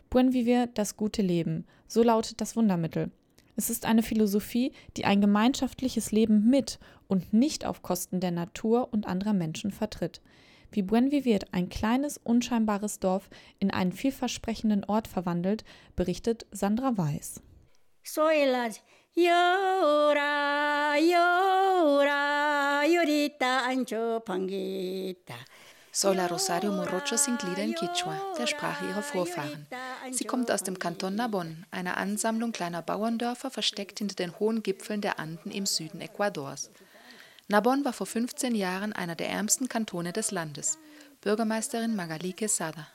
Buen 0.10 0.34
Vivir, 0.34 0.68
das 0.74 0.98
gute 0.98 1.22
Leben, 1.22 1.64
so 1.88 2.04
lautet 2.04 2.42
das 2.42 2.58
Wundermittel. 2.58 3.12
Es 3.56 3.70
ist 3.70 3.86
eine 3.86 4.04
Philosophie, 4.04 4.74
die 4.98 5.06
ein 5.06 5.22
gemeinschaftliches 5.22 6.12
Leben 6.12 6.50
mit 6.50 6.80
und 7.08 7.32
nicht 7.32 7.66
auf 7.66 7.82
Kosten 7.82 8.20
der 8.20 8.32
Natur 8.32 8.90
und 8.92 9.08
anderer 9.08 9.34
Menschen 9.34 9.72
vertritt 9.72 10.20
wie 10.72 10.82
Buen 10.82 11.12
Vivir 11.12 11.40
ein 11.52 11.70
kleines, 11.70 12.18
unscheinbares 12.18 13.00
Dorf 13.00 13.30
in 13.60 13.72
einen 13.72 13.92
vielversprechenden 13.92 14.84
Ort 14.86 15.08
verwandelt, 15.08 15.64
berichtet 15.96 16.46
Sandra 16.52 16.98
Weiß. 16.98 17.42
Soelas 18.04 18.82
Yora, 19.16 20.96
Yora, 20.98 22.84
Yorita 22.86 23.66
Ancho 23.68 24.20
Pangita. 24.22 25.36
Sola 25.92 26.28
Rosario 26.28 26.72
Morocho 26.72 27.18
singt 27.18 27.44
Lieder 27.44 27.64
in 27.64 27.74
Quichua, 27.74 28.16
der 28.38 28.48
Sprache 28.48 28.86
ihrer 28.86 29.02
Vorfahren. 29.02 29.68
Sie 30.12 30.24
kommt 30.24 30.52
aus 30.52 30.64
dem 30.64 30.78
Kanton 30.78 31.16
Nabon, 31.16 31.66
einer 31.72 31.98
Ansammlung 31.98 32.52
kleiner 32.52 32.82
Bauerndörfer 32.82 33.50
versteckt 33.50 34.00
hinter 34.00 34.16
den 34.16 34.40
hohen 34.40 34.64
Gipfeln 34.64 35.02
der 35.02 35.20
Anden 35.20 35.52
im 35.52 35.66
Süden 35.66 36.00
Ecuadors. 36.00 36.72
Nabon 37.51 37.84
war 37.84 37.94
vor 37.94 38.06
15 38.06 38.53
Jahren 38.53 38.94
einer 38.94 39.15
der 39.15 39.27
ärmsten 39.29 39.68
Kantone 39.68 40.13
des 40.13 40.29
Landes. 40.29 40.77
Bürgermeisterin 41.20 41.96
Magali 41.96 42.34
Quesada. 42.34 42.88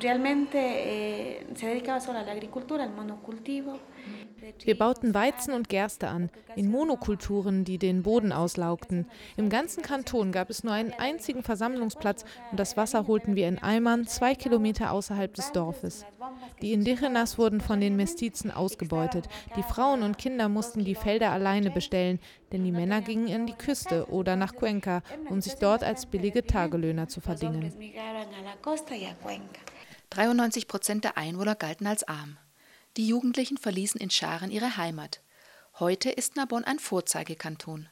Realmente 0.00 0.56
eh, 0.56 1.46
se 1.56 1.66
dedicaba 1.66 1.98
solo 1.98 2.18
a 2.18 2.30
agricultura, 2.30 2.84
al 2.84 2.92
monocultivo. 2.92 3.80
Wir 4.64 4.76
bauten 4.76 5.14
Weizen 5.14 5.54
und 5.54 5.68
Gerste 5.68 6.08
an, 6.08 6.30
in 6.56 6.70
Monokulturen, 6.70 7.64
die 7.64 7.78
den 7.78 8.02
Boden 8.02 8.32
auslaugten. 8.32 9.06
Im 9.36 9.48
ganzen 9.48 9.82
Kanton 9.82 10.32
gab 10.32 10.50
es 10.50 10.64
nur 10.64 10.72
einen 10.72 10.92
einzigen 10.92 11.42
Versammlungsplatz 11.42 12.24
und 12.50 12.60
das 12.60 12.76
Wasser 12.76 13.06
holten 13.06 13.36
wir 13.36 13.48
in 13.48 13.58
Eimern 13.58 14.06
zwei 14.06 14.34
Kilometer 14.34 14.92
außerhalb 14.92 15.32
des 15.34 15.52
Dorfes. 15.52 16.04
Die 16.60 16.72
Indigenas 16.72 17.38
wurden 17.38 17.60
von 17.60 17.80
den 17.80 17.96
Mestizen 17.96 18.50
ausgebeutet. 18.50 19.28
Die 19.56 19.62
Frauen 19.62 20.02
und 20.02 20.18
Kinder 20.18 20.48
mussten 20.48 20.84
die 20.84 20.94
Felder 20.94 21.30
alleine 21.30 21.70
bestellen, 21.70 22.20
denn 22.52 22.64
die 22.64 22.72
Männer 22.72 23.00
gingen 23.00 23.28
in 23.28 23.46
die 23.46 23.54
Küste 23.54 24.06
oder 24.10 24.36
nach 24.36 24.54
Cuenca, 24.54 25.02
um 25.28 25.40
sich 25.40 25.54
dort 25.54 25.82
als 25.82 26.06
billige 26.06 26.46
Tagelöhner 26.46 27.08
zu 27.08 27.20
verdingen. 27.20 27.72
93 30.10 30.68
Prozent 30.68 31.04
der 31.04 31.16
Einwohner 31.16 31.54
galten 31.54 31.86
als 31.86 32.04
arm. 32.04 32.36
Die 32.98 33.08
Jugendlichen 33.08 33.56
verließen 33.56 33.98
in 33.98 34.10
Scharen 34.10 34.50
ihre 34.50 34.76
Heimat. 34.76 35.20
Heute 35.78 36.10
ist 36.10 36.36
Narbonne 36.36 36.66
ein 36.66 36.78
Vorzeigekanton. 36.78 37.88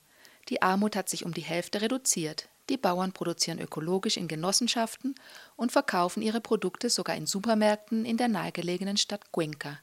Die 0.51 0.61
Armut 0.61 0.95
hat 0.95 1.09
sich 1.09 1.25
um 1.25 1.33
die 1.33 1.41
Hälfte 1.41 1.81
reduziert. 1.81 2.51
Die 2.69 2.77
Bauern 2.77 3.13
produzieren 3.13 3.59
ökologisch 3.61 4.19
in 4.19 4.29
Genossenschaften 4.29 5.15
und 5.57 5.73
verkaufen 5.73 6.21
ihre 6.23 6.43
Produkte 6.43 6.91
sogar 6.91 7.17
in 7.17 7.25
Supermärkten 7.25 8.05
in 8.05 8.19
der 8.19 8.29
nahegelegenen 8.29 8.99
Stadt 8.99 9.33
Cuenca. 9.33 9.79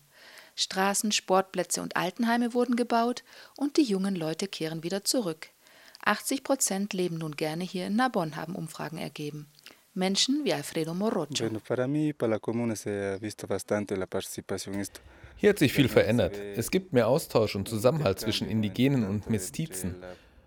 Straßen, 0.56 1.12
Sportplätze 1.12 1.82
und 1.82 1.96
Altenheime 1.96 2.54
wurden 2.54 2.76
gebaut 2.76 3.24
und 3.56 3.78
die 3.78 3.84
jungen 3.84 4.16
Leute 4.16 4.48
kehren 4.48 4.84
wieder 4.84 5.04
zurück. 5.04 5.50
80 6.06 6.44
Prozent 6.44 6.94
leben 6.94 7.18
nun 7.18 7.36
gerne 7.36 7.64
hier 7.64 7.88
in 7.88 7.96
Narbonne, 7.96 8.36
haben 8.36 8.56
Umfragen 8.56 9.00
ergeben. 9.00 9.48
Menschen 9.98 10.46
wie 10.46 10.54
Alfredo 10.54 10.94
Morocho. 10.94 11.34
Hier 15.36 15.50
hat 15.50 15.60
sich 15.60 15.74
viel 15.74 15.90
verändert. 15.90 16.38
Es 16.56 16.72
gibt 16.72 16.94
mehr 16.94 17.08
Austausch 17.08 17.56
und 17.56 17.68
Zusammenhalt 17.68 18.20
zwischen 18.20 18.48
Indigenen 18.48 19.06
und 19.06 19.30
Mestizen. 19.30 19.96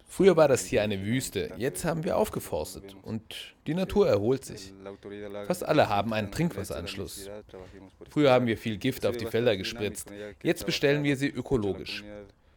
Früher 0.09 0.37
war 0.37 0.49
das 0.49 0.64
hier 0.64 0.83
eine 0.83 1.04
Wüste, 1.04 1.52
jetzt 1.57 1.85
haben 1.85 2.02
wir 2.02 2.16
aufgeforstet 2.16 2.97
und 3.02 3.54
die 3.69 3.75
Natur 3.75 4.09
erholt 4.09 4.45
sich. 4.45 4.73
Fast 5.47 5.64
alle 5.64 5.88
haben 5.88 6.12
einen 6.12 6.33
Trinkwasseranschluss. 6.33 7.30
Früher 8.09 8.33
haben 8.33 8.47
wir 8.47 8.59
viel 8.59 8.76
Gift 8.76 9.07
auf 9.07 9.16
die 9.16 9.26
Felder 9.26 9.57
gespritzt, 9.57 10.11
jetzt 10.42 10.66
bestellen 10.66 11.04
wir 11.04 11.16
sie 11.16 11.28
ökologisch. 11.28 12.02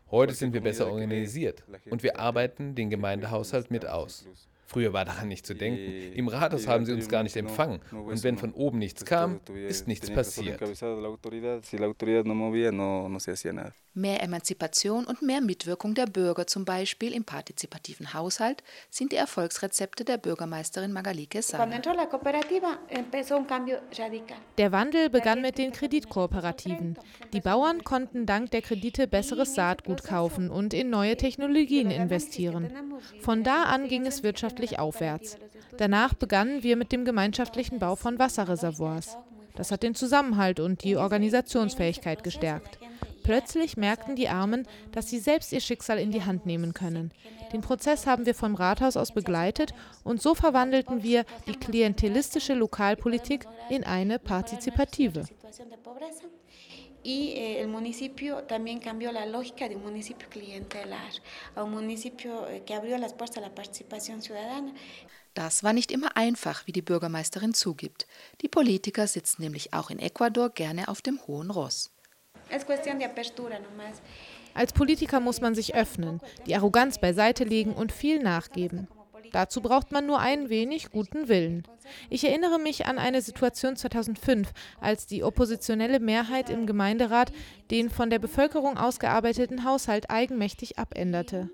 Heute 0.09 0.33
sind 0.33 0.53
wir 0.53 0.61
besser 0.61 0.91
organisiert 0.91 1.63
und 1.91 2.01
wir 2.01 2.19
arbeiten 2.19 2.73
den 2.73 2.89
Gemeindehaushalt 2.89 3.69
mit 3.69 3.85
aus. 3.85 4.25
Früher 4.65 4.93
war 4.93 5.05
daran 5.05 5.27
nicht 5.27 5.45
zu 5.45 5.53
denken. 5.53 6.13
Im 6.13 6.27
Rathaus 6.27 6.67
haben 6.67 6.85
sie 6.85 6.93
uns 6.93 7.09
gar 7.09 7.23
nicht 7.23 7.35
empfangen. 7.35 7.79
Und 7.91 8.23
wenn 8.23 8.37
von 8.37 8.53
oben 8.53 8.79
nichts 8.79 9.05
kam, 9.05 9.39
ist 9.67 9.87
nichts 9.87 10.09
passiert. 10.09 10.59
Mehr 13.95 14.23
Emanzipation 14.23 15.05
und 15.05 15.21
mehr 15.21 15.39
Mitwirkung 15.39 15.93
der 15.93 16.07
Bürger, 16.07 16.47
zum 16.47 16.65
Beispiel 16.65 17.13
im 17.13 17.25
partizipativen 17.25 18.15
Haushalt, 18.15 18.63
sind 18.89 19.11
die 19.11 19.17
Erfolgsrezepte 19.17 20.03
der 20.03 20.17
Bürgermeisterin 20.17 20.91
Magali 20.91 21.27
Quesada. 21.27 21.67
Der 24.57 24.71
Wandel 24.71 25.09
begann 25.11 25.41
mit 25.43 25.59
den 25.59 25.71
Kreditkooperativen. 25.71 26.97
Die 27.33 27.41
Bauern 27.41 27.83
konnten 27.83 28.25
dank 28.25 28.49
der 28.49 28.63
Kredite 28.63 29.07
besseres 29.07 29.53
Saatgut 29.53 30.03
kaufen 30.03 30.49
und 30.49 30.73
in 30.73 30.89
neue 30.89 31.15
Technologien 31.15 31.91
investieren. 31.91 32.73
Von 33.19 33.43
da 33.43 33.65
an 33.65 33.87
ging 33.87 34.07
es 34.07 34.23
wirtschaftlich 34.23 34.52
aufwärts. 34.79 35.37
Danach 35.77 36.13
begannen 36.13 36.63
wir 36.63 36.75
mit 36.75 36.91
dem 36.91 37.05
gemeinschaftlichen 37.05 37.79
Bau 37.79 37.95
von 37.95 38.19
Wasserreservoirs. 38.19 39.17
Das 39.55 39.71
hat 39.71 39.83
den 39.83 39.95
Zusammenhalt 39.95 40.59
und 40.59 40.83
die 40.83 40.97
Organisationsfähigkeit 40.97 42.23
gestärkt. 42.23 42.79
Plötzlich 43.23 43.77
merkten 43.77 44.15
die 44.15 44.27
Armen, 44.29 44.67
dass 44.91 45.09
sie 45.09 45.19
selbst 45.19 45.53
ihr 45.53 45.61
Schicksal 45.61 45.97
in 45.97 46.11
die 46.11 46.23
Hand 46.23 46.45
nehmen 46.45 46.73
können. 46.73 47.11
Den 47.53 47.61
Prozess 47.61 48.05
haben 48.05 48.25
wir 48.25 48.35
vom 48.35 48.55
Rathaus 48.55 48.97
aus 48.97 49.13
begleitet 49.13 49.73
und 50.03 50.21
so 50.21 50.35
verwandelten 50.35 51.03
wir 51.03 51.23
die 51.47 51.55
klientelistische 51.55 52.53
Lokalpolitik 52.53 53.45
in 53.69 53.83
eine 53.83 54.19
partizipative. 54.19 55.23
Y 57.03 57.33
eh, 57.35 57.61
el 57.61 57.67
municipio 57.67 58.43
también 58.43 58.79
cambió 58.79 59.11
la 59.11 59.25
lógica 59.25 59.67
de 59.67 59.75
un 59.75 59.83
municipio 59.83 60.27
clientelar 60.29 61.11
a 61.55 61.63
un 61.63 61.71
municipio 61.71 62.47
eh, 62.47 62.63
que 62.65 62.73
abrió 62.73 62.97
las 62.97 63.13
puertas 63.13 63.37
a 63.37 63.41
la 63.41 63.53
participación 63.53 64.21
ciudadana. 64.21 64.73
Das 65.33 65.63
war 65.63 65.73
nicht 65.73 65.91
immer 65.91 66.15
einfach, 66.15 66.67
wie 66.67 66.71
die 66.71 66.83
Bürgermeisterin 66.83 67.55
zugibt. 67.55 68.05
Die 68.41 68.47
Politiker 68.47 69.07
sitzen 69.07 69.41
nämlich 69.41 69.73
auch 69.73 69.89
in 69.89 69.97
Ecuador 69.97 70.51
gerne 70.51 70.87
auf 70.87 71.01
dem 71.01 71.19
hohen 71.25 71.49
Ross. 71.49 71.91
Als 74.53 74.73
Politiker 74.73 75.19
muss 75.19 75.41
man 75.41 75.55
sich 75.55 75.73
öffnen, 75.73 76.21
die 76.45 76.55
Arroganz 76.55 76.99
beiseite 76.99 77.45
legen 77.45 77.73
und 77.73 77.91
viel 77.91 78.21
nachgeben. 78.21 78.87
Dazu 79.33 79.61
braucht 79.61 79.91
man 79.91 80.05
nur 80.05 80.19
ein 80.19 80.49
wenig 80.49 80.91
guten 80.91 81.27
Willen. 81.27 81.63
Ich 82.11 82.23
erinnere 82.23 82.59
mich 82.59 82.85
an 82.85 82.99
eine 82.99 83.19
Situation 83.19 83.75
2005, 83.75 84.53
als 84.79 85.07
die 85.07 85.23
oppositionelle 85.23 85.99
Mehrheit 85.99 86.51
im 86.51 86.67
Gemeinderat 86.67 87.33
den 87.71 87.89
von 87.89 88.11
der 88.11 88.19
Bevölkerung 88.19 88.77
ausgearbeiteten 88.77 89.65
Haushalt 89.65 90.11
eigenmächtig 90.11 90.77
abänderte. 90.77 91.49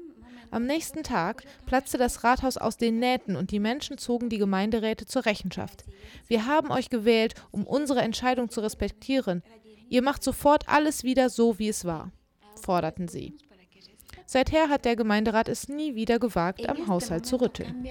Am 0.51 0.65
nächsten 0.65 1.03
Tag 1.03 1.43
platzte 1.65 1.97
das 1.97 2.25
Rathaus 2.25 2.57
aus 2.57 2.75
den 2.75 2.99
Nähten 2.99 3.37
und 3.37 3.51
die 3.51 3.59
Menschen 3.59 3.97
zogen 3.97 4.27
die 4.29 4.39
Gemeinderäte 4.39 5.05
zur 5.05 5.25
Rechenschaft. 5.25 5.85
Wir 6.27 6.47
haben 6.47 6.71
euch 6.71 6.89
gewählt, 6.89 7.35
um 7.49 7.65
unsere 7.65 8.01
Entscheidung 8.01 8.49
zu 8.49 8.59
respektieren. 8.59 9.41
Ihr 9.87 10.01
macht 10.01 10.23
sofort 10.23 10.67
alles 10.67 11.05
wieder 11.05 11.29
so, 11.29 11.59
wie 11.59 11.69
es 11.69 11.85
war, 11.85 12.11
forderten 12.61 13.07
sie. 13.07 13.37
Seither 14.31 14.69
hat 14.69 14.85
der 14.85 14.95
Gemeinderat 14.95 15.49
es 15.49 15.69
nie 15.69 15.95
wieder 15.95 16.19
gewagt, 16.19 16.69
am 16.69 16.85
Haushalt 16.85 17.25
zu 17.25 17.37
rütteln. 17.37 17.83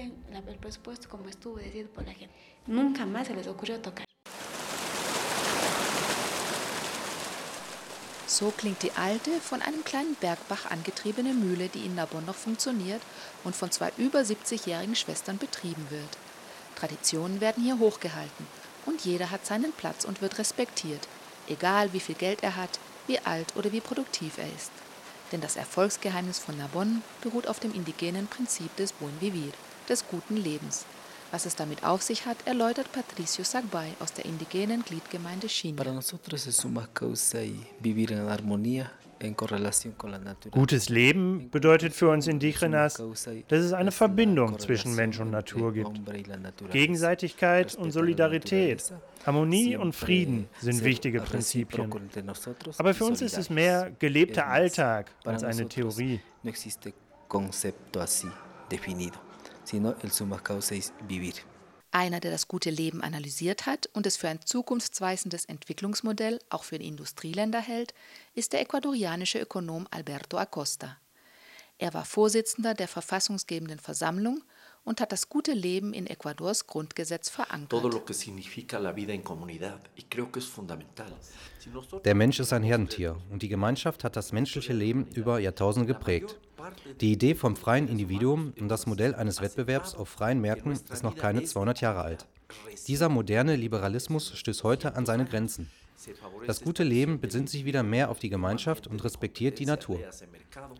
So 8.25 8.53
klingt 8.55 8.83
die 8.83 8.91
alte, 8.93 9.31
von 9.41 9.61
einem 9.61 9.83
kleinen 9.83 10.15
Bergbach 10.15 10.71
angetriebene 10.71 11.33
Mühle, 11.33 11.67
die 11.67 11.85
in 11.85 11.95
Narbonne 11.95 12.27
noch 12.27 12.35
funktioniert 12.35 13.01
und 13.43 13.53
von 13.53 13.69
zwei 13.69 13.91
über 13.97 14.21
70-jährigen 14.21 14.95
Schwestern 14.95 15.39
betrieben 15.39 15.87
wird. 15.89 16.17
Traditionen 16.75 17.41
werden 17.41 17.61
hier 17.61 17.79
hochgehalten 17.79 18.47
und 18.85 19.03
jeder 19.03 19.29
hat 19.29 19.45
seinen 19.45 19.73
Platz 19.73 20.05
und 20.05 20.21
wird 20.21 20.39
respektiert, 20.39 21.05
egal 21.49 21.91
wie 21.91 21.99
viel 21.99 22.15
Geld 22.15 22.43
er 22.43 22.55
hat, 22.55 22.79
wie 23.07 23.19
alt 23.19 23.57
oder 23.57 23.73
wie 23.73 23.81
produktiv 23.81 24.37
er 24.37 24.47
ist. 24.55 24.71
Denn 25.31 25.41
das 25.41 25.55
Erfolgsgeheimnis 25.55 26.39
von 26.39 26.57
Narbonne 26.57 27.01
beruht 27.21 27.47
auf 27.47 27.59
dem 27.59 27.73
indigenen 27.73 28.27
Prinzip 28.27 28.75
des 28.77 28.93
Buen 28.93 29.19
Vivir, 29.21 29.51
des 29.87 30.07
guten 30.07 30.37
Lebens. 30.37 30.85
Was 31.31 31.45
es 31.45 31.55
damit 31.55 31.83
auf 31.83 32.01
sich 32.01 32.25
hat, 32.25 32.37
erläutert 32.45 32.91
Patricio 32.91 33.43
Sagbay 33.43 33.93
aus 33.99 34.13
der 34.13 34.25
indigenen 34.25 34.83
Gliedgemeinde 34.83 35.47
China. 35.47 35.77
Gutes 40.51 40.89
Leben 40.89 41.49
bedeutet 41.49 41.93
für 41.93 42.09
uns 42.09 42.27
Indigenas, 42.27 42.93
dass 43.47 43.63
es 43.63 43.73
eine 43.73 43.91
Verbindung 43.91 44.57
zwischen 44.59 44.95
Mensch 44.95 45.19
und 45.19 45.31
Natur 45.31 45.73
gibt. 45.73 46.01
Gegenseitigkeit 46.71 47.75
und 47.75 47.91
Solidarität, 47.91 48.93
Harmonie 49.25 49.75
und 49.75 49.93
Frieden 49.93 50.47
sind 50.61 50.83
wichtige 50.83 51.21
Prinzipien. 51.21 51.91
Aber 52.77 52.93
für 52.93 53.05
uns 53.05 53.21
ist 53.21 53.37
es 53.37 53.49
mehr 53.49 53.91
gelebter 53.99 54.47
Alltag 54.47 55.11
als 55.25 55.43
eine 55.43 55.67
Theorie 55.67 56.19
sino 59.69 59.95
el 60.01 60.11
summa 60.11 60.39
causa 60.39 60.75
es 60.75 60.91
vivir. 61.07 61.33
Einer, 61.91 62.19
der 62.19 62.29
das 62.29 62.47
gute 62.47 62.69
Leben 62.69 63.01
analysiert 63.01 63.65
hat 63.65 63.89
und 63.93 64.05
es 64.05 64.15
für 64.15 64.29
ein 64.29 64.41
zukunftsweisendes 64.45 65.45
Entwicklungsmodell 65.45 66.39
auch 66.49 66.63
für 66.63 66.77
die 66.77 66.87
Industrieländer 66.87 67.59
hält, 67.59 67.95
ist 68.35 68.53
der 68.53 68.61
ecuadorianische 68.61 69.39
Ökonom 69.39 69.87
Alberto 69.89 70.37
Acosta. 70.37 70.97
Er 71.79 71.93
war 71.93 72.05
Vorsitzender 72.05 72.73
der 72.73 72.87
verfassungsgebenden 72.87 73.79
Versammlung 73.79 74.43
und 74.83 75.01
hat 75.01 75.11
das 75.11 75.29
gute 75.29 75.53
Leben 75.53 75.93
in 75.93 76.07
Ecuadors 76.07 76.67
Grundgesetz 76.67 77.29
verankert. 77.29 77.83
Der 82.05 82.15
Mensch 82.15 82.39
ist 82.39 82.53
ein 82.53 82.63
Herdentier 82.63 83.17
und 83.29 83.41
die 83.41 83.49
Gemeinschaft 83.49 84.03
hat 84.03 84.15
das 84.15 84.31
menschliche 84.31 84.73
Leben 84.73 85.07
über 85.07 85.39
Jahrtausende 85.39 85.87
geprägt. 85.91 86.37
Die 87.01 87.11
Idee 87.11 87.35
vom 87.35 87.55
freien 87.55 87.87
Individuum 87.87 88.53
und 88.59 88.69
das 88.69 88.85
Modell 88.85 89.15
eines 89.15 89.41
Wettbewerbs 89.41 89.95
auf 89.95 90.09
freien 90.09 90.41
Märkten 90.41 90.71
ist 90.71 91.03
noch 91.03 91.15
keine 91.15 91.43
200 91.43 91.81
Jahre 91.81 92.01
alt. 92.01 92.27
Dieser 92.87 93.09
moderne 93.09 93.55
Liberalismus 93.55 94.37
stößt 94.37 94.63
heute 94.63 94.95
an 94.95 95.05
seine 95.05 95.25
Grenzen. 95.25 95.69
Das 96.47 96.61
gute 96.61 96.83
Leben 96.83 97.19
besinnt 97.19 97.49
sich 97.49 97.65
wieder 97.65 97.83
mehr 97.83 98.09
auf 98.09 98.19
die 98.19 98.29
Gemeinschaft 98.29 98.87
und 98.87 99.03
respektiert 99.03 99.59
die 99.59 99.65
Natur. 99.65 99.99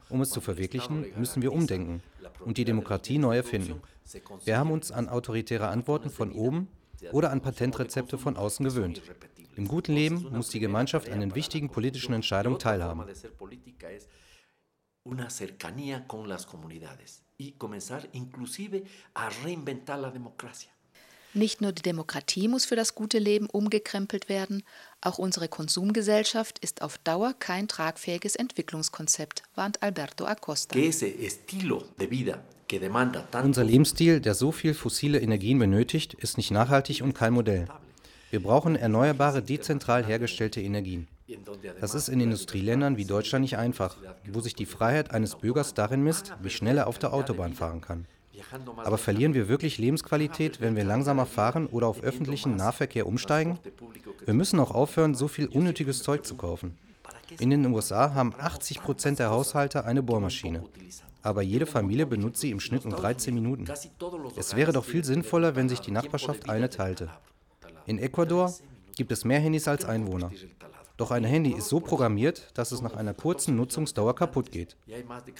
Um 0.09 0.21
es 0.21 0.29
zu 0.29 0.41
verwirklichen, 0.41 1.05
müssen 1.17 1.41
wir 1.41 1.51
umdenken 1.51 2.01
und 2.45 2.57
die 2.57 2.65
Demokratie 2.65 3.17
neu 3.17 3.35
erfinden. 3.35 3.81
Wir 4.45 4.57
haben 4.57 4.71
uns 4.71 4.91
an 4.91 5.09
autoritäre 5.09 5.67
Antworten 5.67 6.09
von 6.09 6.31
oben 6.31 6.69
oder 7.11 7.31
an 7.31 7.41
Patentrezepte 7.41 8.17
von 8.17 8.37
außen 8.37 8.65
gewöhnt. 8.65 9.01
Im 9.55 9.67
guten 9.67 9.93
Leben 9.93 10.25
muss 10.31 10.49
die 10.49 10.59
Gemeinschaft 10.59 11.09
an 11.09 11.19
den 11.19 11.35
wichtigen 11.35 11.69
politischen 11.69 12.13
Entscheidungen 12.13 12.59
teilhaben. 12.59 13.03
Una 15.09 15.31
cercanía 15.31 16.05
con 16.05 16.29
las 16.29 16.45
comunidades 16.45 17.23
y 17.35 17.53
comenzar 17.53 18.07
inclusive 18.13 18.83
a 19.15 19.29
reinventar 19.43 19.97
la 19.97 20.11
democracia. 20.11 20.69
Nicht 21.33 21.61
nur 21.61 21.71
die 21.71 21.81
Demokratie 21.81 22.47
muss 22.47 22.65
für 22.65 22.75
das 22.75 22.93
gute 22.93 23.17
Leben 23.17 23.47
umgekrempelt 23.49 24.29
werden, 24.29 24.61
auch 25.01 25.17
unsere 25.17 25.47
Konsumgesellschaft 25.47 26.59
ist 26.59 26.83
auf 26.83 26.99
Dauer 26.99 27.33
kein 27.39 27.67
tragfähiges 27.67 28.35
Entwicklungskonzept, 28.35 29.41
warnt 29.55 29.81
Alberto 29.81 30.25
Acosta. 30.25 30.77
Unser 33.43 33.63
Lebensstil, 33.63 34.19
der 34.21 34.35
so 34.35 34.51
viel 34.51 34.73
fossile 34.75 35.19
Energien 35.19 35.57
benötigt, 35.57 36.13
ist 36.13 36.37
nicht 36.37 36.51
nachhaltig 36.51 37.01
und 37.01 37.13
kein 37.13 37.33
Modell. 37.33 37.67
Wir 38.29 38.43
brauchen 38.43 38.75
erneuerbare, 38.75 39.41
dezentral 39.41 40.05
hergestellte 40.05 40.61
Energien. 40.61 41.07
Das 41.79 41.95
ist 41.95 42.09
in 42.09 42.19
Industrieländern 42.19 42.97
wie 42.97 43.05
Deutschland 43.05 43.43
nicht 43.43 43.57
einfach, 43.57 43.97
wo 44.31 44.39
sich 44.39 44.55
die 44.55 44.65
Freiheit 44.65 45.11
eines 45.11 45.35
Bürgers 45.35 45.73
darin 45.73 46.03
misst, 46.03 46.33
wie 46.41 46.49
schnell 46.49 46.77
er 46.77 46.87
auf 46.87 46.99
der 46.99 47.13
Autobahn 47.13 47.53
fahren 47.53 47.81
kann. 47.81 48.05
Aber 48.77 48.97
verlieren 48.97 49.33
wir 49.33 49.49
wirklich 49.49 49.77
Lebensqualität, 49.77 50.61
wenn 50.61 50.75
wir 50.75 50.83
langsamer 50.83 51.25
fahren 51.25 51.67
oder 51.67 51.87
auf 51.87 52.01
öffentlichen 52.01 52.55
Nahverkehr 52.55 53.05
umsteigen? 53.05 53.59
Wir 54.25 54.33
müssen 54.33 54.59
auch 54.59 54.71
aufhören, 54.71 55.15
so 55.15 55.27
viel 55.27 55.47
unnötiges 55.47 56.03
Zeug 56.03 56.25
zu 56.25 56.35
kaufen. 56.35 56.77
In 57.39 57.49
den 57.49 57.65
USA 57.67 58.13
haben 58.13 58.33
80 58.37 58.81
Prozent 58.81 59.19
der 59.19 59.29
Haushalte 59.29 59.85
eine 59.85 60.01
Bohrmaschine. 60.01 60.63
Aber 61.21 61.41
jede 61.41 61.65
Familie 61.65 62.05
benutzt 62.05 62.41
sie 62.41 62.49
im 62.49 62.59
Schnitt 62.59 62.85
um 62.85 62.91
13 62.91 63.33
Minuten. 63.33 63.65
Es 64.37 64.55
wäre 64.55 64.71
doch 64.71 64.85
viel 64.85 65.03
sinnvoller, 65.03 65.55
wenn 65.55 65.69
sich 65.69 65.79
die 65.81 65.91
Nachbarschaft 65.91 66.49
eine 66.49 66.69
teilte. 66.69 67.09
In 67.85 67.99
Ecuador 67.99 68.53
gibt 68.95 69.11
es 69.11 69.25
mehr 69.25 69.39
Handys 69.39 69.67
als 69.67 69.85
Einwohner. 69.85 70.31
Doch 70.99 71.11
ein 71.11 71.23
Handy 71.23 71.53
ist 71.53 71.69
so 71.69 71.79
programmiert, 71.79 72.49
dass 72.55 72.73
es 72.73 72.81
nach 72.81 72.93
einer 72.93 73.13
kurzen 73.13 73.55
Nutzungsdauer 73.55 74.15
kaputt 74.15 74.51
geht. 74.51 74.75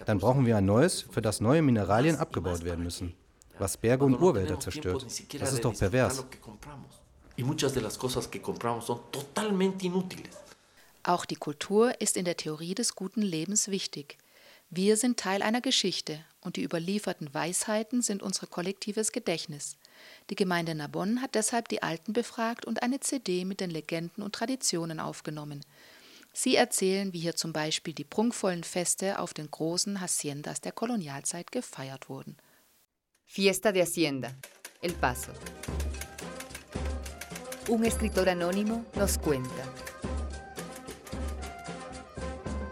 Dann 0.05 0.17
brauchen 0.17 0.45
wir 0.45 0.55
ein 0.55 0.65
neues, 0.65 1.01
für 1.01 1.21
das 1.21 1.41
neue 1.41 1.61
Mineralien 1.61 2.15
abgebaut 2.15 2.63
werden 2.63 2.81
müssen, 2.81 3.13
was 3.57 3.75
Berge 3.75 4.05
und 4.05 4.21
Urwälder 4.21 4.57
zerstört. 4.61 5.05
Das 5.37 5.51
ist 5.51 5.65
doch 5.65 5.77
pervers. 5.77 6.23
Auch 11.03 11.25
die 11.25 11.35
Kultur 11.35 11.99
ist 11.99 12.15
in 12.15 12.23
der 12.23 12.37
Theorie 12.37 12.73
des 12.73 12.95
guten 12.95 13.21
Lebens 13.21 13.67
wichtig. 13.67 14.17
Wir 14.69 14.95
sind 14.95 15.19
Teil 15.19 15.41
einer 15.41 15.59
Geschichte 15.59 16.23
und 16.39 16.55
die 16.55 16.63
überlieferten 16.63 17.33
Weisheiten 17.33 18.01
sind 18.01 18.23
unser 18.23 18.47
kollektives 18.47 19.11
Gedächtnis. 19.11 19.75
Die 20.29 20.35
Gemeinde 20.35 20.75
Narbonne 20.75 21.21
hat 21.21 21.35
deshalb 21.35 21.67
die 21.69 21.81
Alten 21.81 22.13
befragt 22.13 22.65
und 22.65 22.83
eine 22.83 22.99
CD 22.99 23.45
mit 23.45 23.59
den 23.59 23.71
Legenden 23.71 24.21
und 24.23 24.35
Traditionen 24.35 24.99
aufgenommen. 24.99 25.61
Sie 26.33 26.55
erzählen, 26.55 27.11
wie 27.13 27.19
hier 27.19 27.35
zum 27.35 27.53
Beispiel 27.53 27.93
die 27.93 28.03
prunkvollen 28.03 28.63
Feste 28.63 29.19
auf 29.19 29.33
den 29.33 29.49
großen 29.49 29.99
Haciendas 29.99 30.61
der 30.61 30.71
Kolonialzeit 30.71 31.51
gefeiert 31.51 32.09
wurden. 32.09 32.37
Fiesta 33.25 33.71
de 33.71 33.81
Hacienda, 33.83 34.35
El 34.81 34.93
Paso. 34.93 35.31
Un 37.67 37.83
escritor 37.83 38.29
anónimo 38.29 38.85
nos 38.95 39.17
cuenta. 39.17 39.63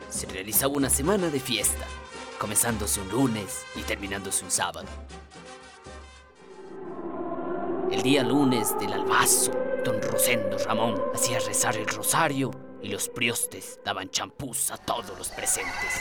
Se 0.10 0.26
realizaba 0.28 0.74
una 0.74 0.90
semana 0.90 1.30
de 1.30 1.40
fiesta, 1.40 1.86
comenzándose 2.40 3.02
un 3.02 3.10
lunes 3.10 3.64
y 3.76 3.82
terminándose 3.82 4.44
un 4.44 4.50
sábado. 4.50 4.88
Día 8.08 8.24
lunes 8.24 8.74
del 8.80 8.94
albazo, 8.94 9.52
don 9.84 10.02
Rosendo 10.02 10.58
Ramón 10.60 10.96
hacía 11.14 11.40
rezar 11.40 11.76
el 11.76 11.86
rosario 11.88 12.52
y 12.82 12.88
los 12.88 13.10
priostes 13.10 13.82
daban 13.84 14.10
champús 14.12 14.72
a 14.72 14.78
todos 14.78 15.12
los 15.18 15.28
presentes. 15.28 16.00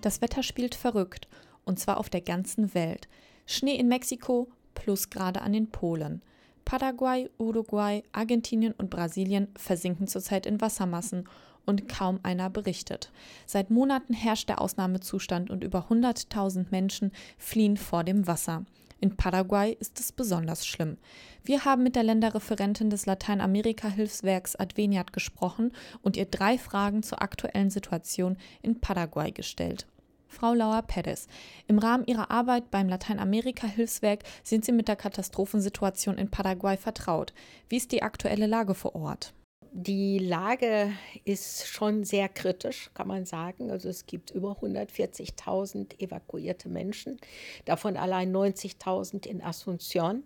Das 0.00 0.22
Wetter 0.22 0.42
spielt 0.42 0.74
verrückt, 0.74 1.28
und 1.66 1.78
zwar 1.78 1.98
auf 1.98 2.08
der 2.08 2.22
ganzen 2.22 2.72
Welt. 2.72 3.08
Schnee 3.44 3.76
in 3.76 3.88
Mexiko, 3.88 4.48
Plusgrade 4.72 5.42
an 5.42 5.52
den 5.52 5.70
Polen. 5.70 6.22
Paraguay, 6.70 7.28
Uruguay, 7.36 8.04
Argentinien 8.12 8.72
und 8.74 8.90
Brasilien 8.90 9.48
versinken 9.56 10.06
zurzeit 10.06 10.46
in 10.46 10.60
Wassermassen 10.60 11.28
und 11.66 11.88
kaum 11.88 12.20
einer 12.22 12.48
berichtet. 12.48 13.10
Seit 13.44 13.70
Monaten 13.70 14.14
herrscht 14.14 14.48
der 14.48 14.60
Ausnahmezustand 14.60 15.50
und 15.50 15.64
über 15.64 15.88
100.000 15.90 16.66
Menschen 16.70 17.10
fliehen 17.38 17.76
vor 17.76 18.04
dem 18.04 18.28
Wasser. 18.28 18.66
In 19.00 19.16
Paraguay 19.16 19.76
ist 19.80 19.98
es 19.98 20.12
besonders 20.12 20.64
schlimm. 20.64 20.96
Wir 21.42 21.64
haben 21.64 21.82
mit 21.82 21.96
der 21.96 22.04
Länderreferentin 22.04 22.88
des 22.88 23.04
Lateinamerika-Hilfswerks 23.04 24.54
Adveniat 24.54 25.12
gesprochen 25.12 25.72
und 26.02 26.16
ihr 26.16 26.26
drei 26.26 26.56
Fragen 26.56 27.02
zur 27.02 27.20
aktuellen 27.20 27.70
Situation 27.70 28.36
in 28.62 28.80
Paraguay 28.80 29.32
gestellt. 29.32 29.88
Frau 30.30 30.54
Laura 30.54 30.80
Perez. 30.80 31.26
Im 31.66 31.78
Rahmen 31.78 32.06
ihrer 32.06 32.30
Arbeit 32.30 32.70
beim 32.70 32.88
Lateinamerika-Hilfswerk 32.88 34.22
sind 34.42 34.64
Sie 34.64 34.72
mit 34.72 34.88
der 34.88 34.96
Katastrophensituation 34.96 36.16
in 36.16 36.30
Paraguay 36.30 36.76
vertraut. 36.76 37.34
Wie 37.68 37.76
ist 37.76 37.92
die 37.92 38.02
aktuelle 38.02 38.46
Lage 38.46 38.74
vor 38.74 38.94
Ort? 38.94 39.34
Die 39.72 40.18
Lage 40.18 40.92
ist 41.24 41.66
schon 41.66 42.02
sehr 42.02 42.28
kritisch, 42.28 42.90
kann 42.92 43.06
man 43.06 43.24
sagen. 43.24 43.70
Also 43.70 43.88
es 43.88 44.06
gibt 44.06 44.30
über 44.30 44.56
140.000 44.60 46.00
evakuierte 46.00 46.68
Menschen, 46.68 47.18
davon 47.66 47.96
allein 47.96 48.34
90.000 48.34 49.26
in 49.26 49.42
Asunción 49.42 50.22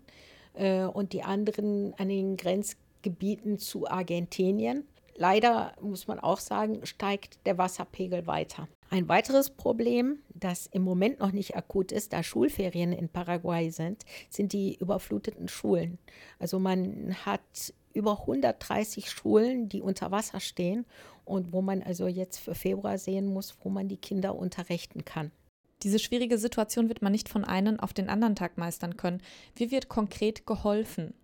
äh, 0.55 0.85
und 0.85 1.13
die 1.13 1.23
anderen 1.23 1.93
an 1.99 2.09
den 2.09 2.39
Grenzgebieten 2.39 3.59
zu 3.59 3.87
Argentinien. 3.87 4.87
Leider 5.17 5.75
muss 5.81 6.07
man 6.07 6.19
auch 6.19 6.41
sagen, 6.41 6.85
steigt 6.87 7.39
der 7.47 7.57
Wasserpegel 7.59 8.27
weiter. 8.27 8.69
Ein 8.91 9.09
weiteres 9.09 9.51
Problem, 9.51 10.19
das 10.35 10.67
im 10.67 10.83
Moment 10.83 11.21
noch 11.21 11.33
nicht 11.33 11.57
akut 11.57 11.93
ist, 11.93 12.13
da 12.13 12.23
Schulferien 12.23 12.93
in 12.93 13.09
Paraguay 13.09 13.71
sind, 13.71 14.05
sind 14.29 14.53
die 14.53 14.77
überfluteten 14.77 15.49
Schulen. 15.49 15.99
Also 16.39 16.59
man 16.59 17.15
hat 17.25 17.75
über 17.93 18.21
130 18.21 19.11
Schulen, 19.11 19.69
die 19.69 19.83
unter 19.83 20.11
Wasser 20.11 20.41
stehen 20.41 20.85
und 21.25 21.53
wo 21.53 21.63
man 21.63 21.83
also 21.83 22.07
jetzt 22.07 22.39
für 22.39 22.55
Februar 22.55 22.99
sehen 22.99 23.27
muss, 23.27 23.57
wo 23.63 23.69
man 23.71 23.89
die 23.89 23.97
Kinder 23.97 24.35
unterrichten 24.37 25.05
kann. 25.05 25.31
Diese 25.83 25.99
schwierige 25.99 26.39
Situation 26.39 26.89
wird 26.89 27.03
man 27.03 27.13
nicht 27.13 27.29
von 27.29 27.45
einem 27.45 27.79
auf 27.79 27.93
den 27.93 28.09
anderen 28.09 28.37
Tag 28.37 28.59
meistern 28.59 28.97
können. 28.97 29.23
Wie 29.55 29.71
wird 29.71 29.89
konkret 29.89 30.47
geholfen? 30.47 31.15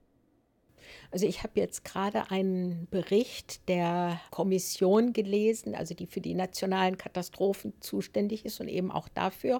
Also 1.11 1.27
ich 1.27 1.43
habe 1.43 1.59
jetzt 1.61 1.85
gerade 1.85 2.31
einen 2.31 2.87
Bericht 2.91 3.69
der 3.69 4.21
Kommission 4.31 5.13
gelesen, 5.13 5.75
also 5.75 5.95
die 5.95 6.07
für 6.07 6.21
die 6.21 6.35
nationalen 6.35 6.99
Katastrophen 6.99 7.73
zuständig 7.81 8.45
ist 8.45 8.61
und 8.61 8.69
eben 8.69 8.91
auch 8.91 9.09
dafür. 9.09 9.59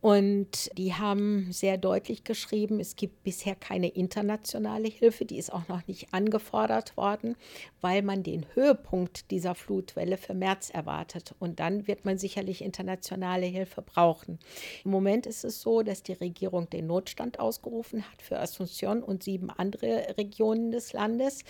Und 0.00 0.70
die 0.78 0.94
haben 0.94 1.52
sehr 1.52 1.76
deutlich 1.76 2.24
geschrieben, 2.24 2.80
es 2.80 2.96
gibt 2.96 3.22
bisher 3.22 3.54
keine 3.54 3.88
internationale 3.88 4.88
Hilfe, 4.88 5.26
die 5.26 5.36
ist 5.36 5.52
auch 5.52 5.68
noch 5.68 5.86
nicht 5.86 6.14
angefordert 6.14 6.96
worden, 6.96 7.36
weil 7.82 8.00
man 8.02 8.22
den 8.22 8.46
Höhepunkt 8.54 9.30
dieser 9.30 9.54
Flutwelle 9.54 10.16
für 10.16 10.32
März 10.32 10.70
erwartet. 10.70 11.34
Und 11.38 11.60
dann 11.60 11.86
wird 11.86 12.06
man 12.06 12.16
sicherlich 12.16 12.62
internationale 12.62 13.46
Hilfe 13.46 13.82
brauchen. 13.82 14.38
Im 14.84 14.90
Moment 14.90 15.26
ist 15.26 15.44
es 15.44 15.60
so, 15.60 15.82
dass 15.82 16.02
die 16.02 16.14
Regierung 16.14 16.70
den 16.70 16.86
Notstand 16.86 17.38
ausgerufen 17.38 18.02
hat 18.10 18.22
für 18.22 18.40
Asunción 18.40 19.02
und 19.02 19.22
sieben 19.22 19.50
andere 19.50 20.14
Regionen 20.16 20.70
des 20.70 20.94
Landes 20.94 21.44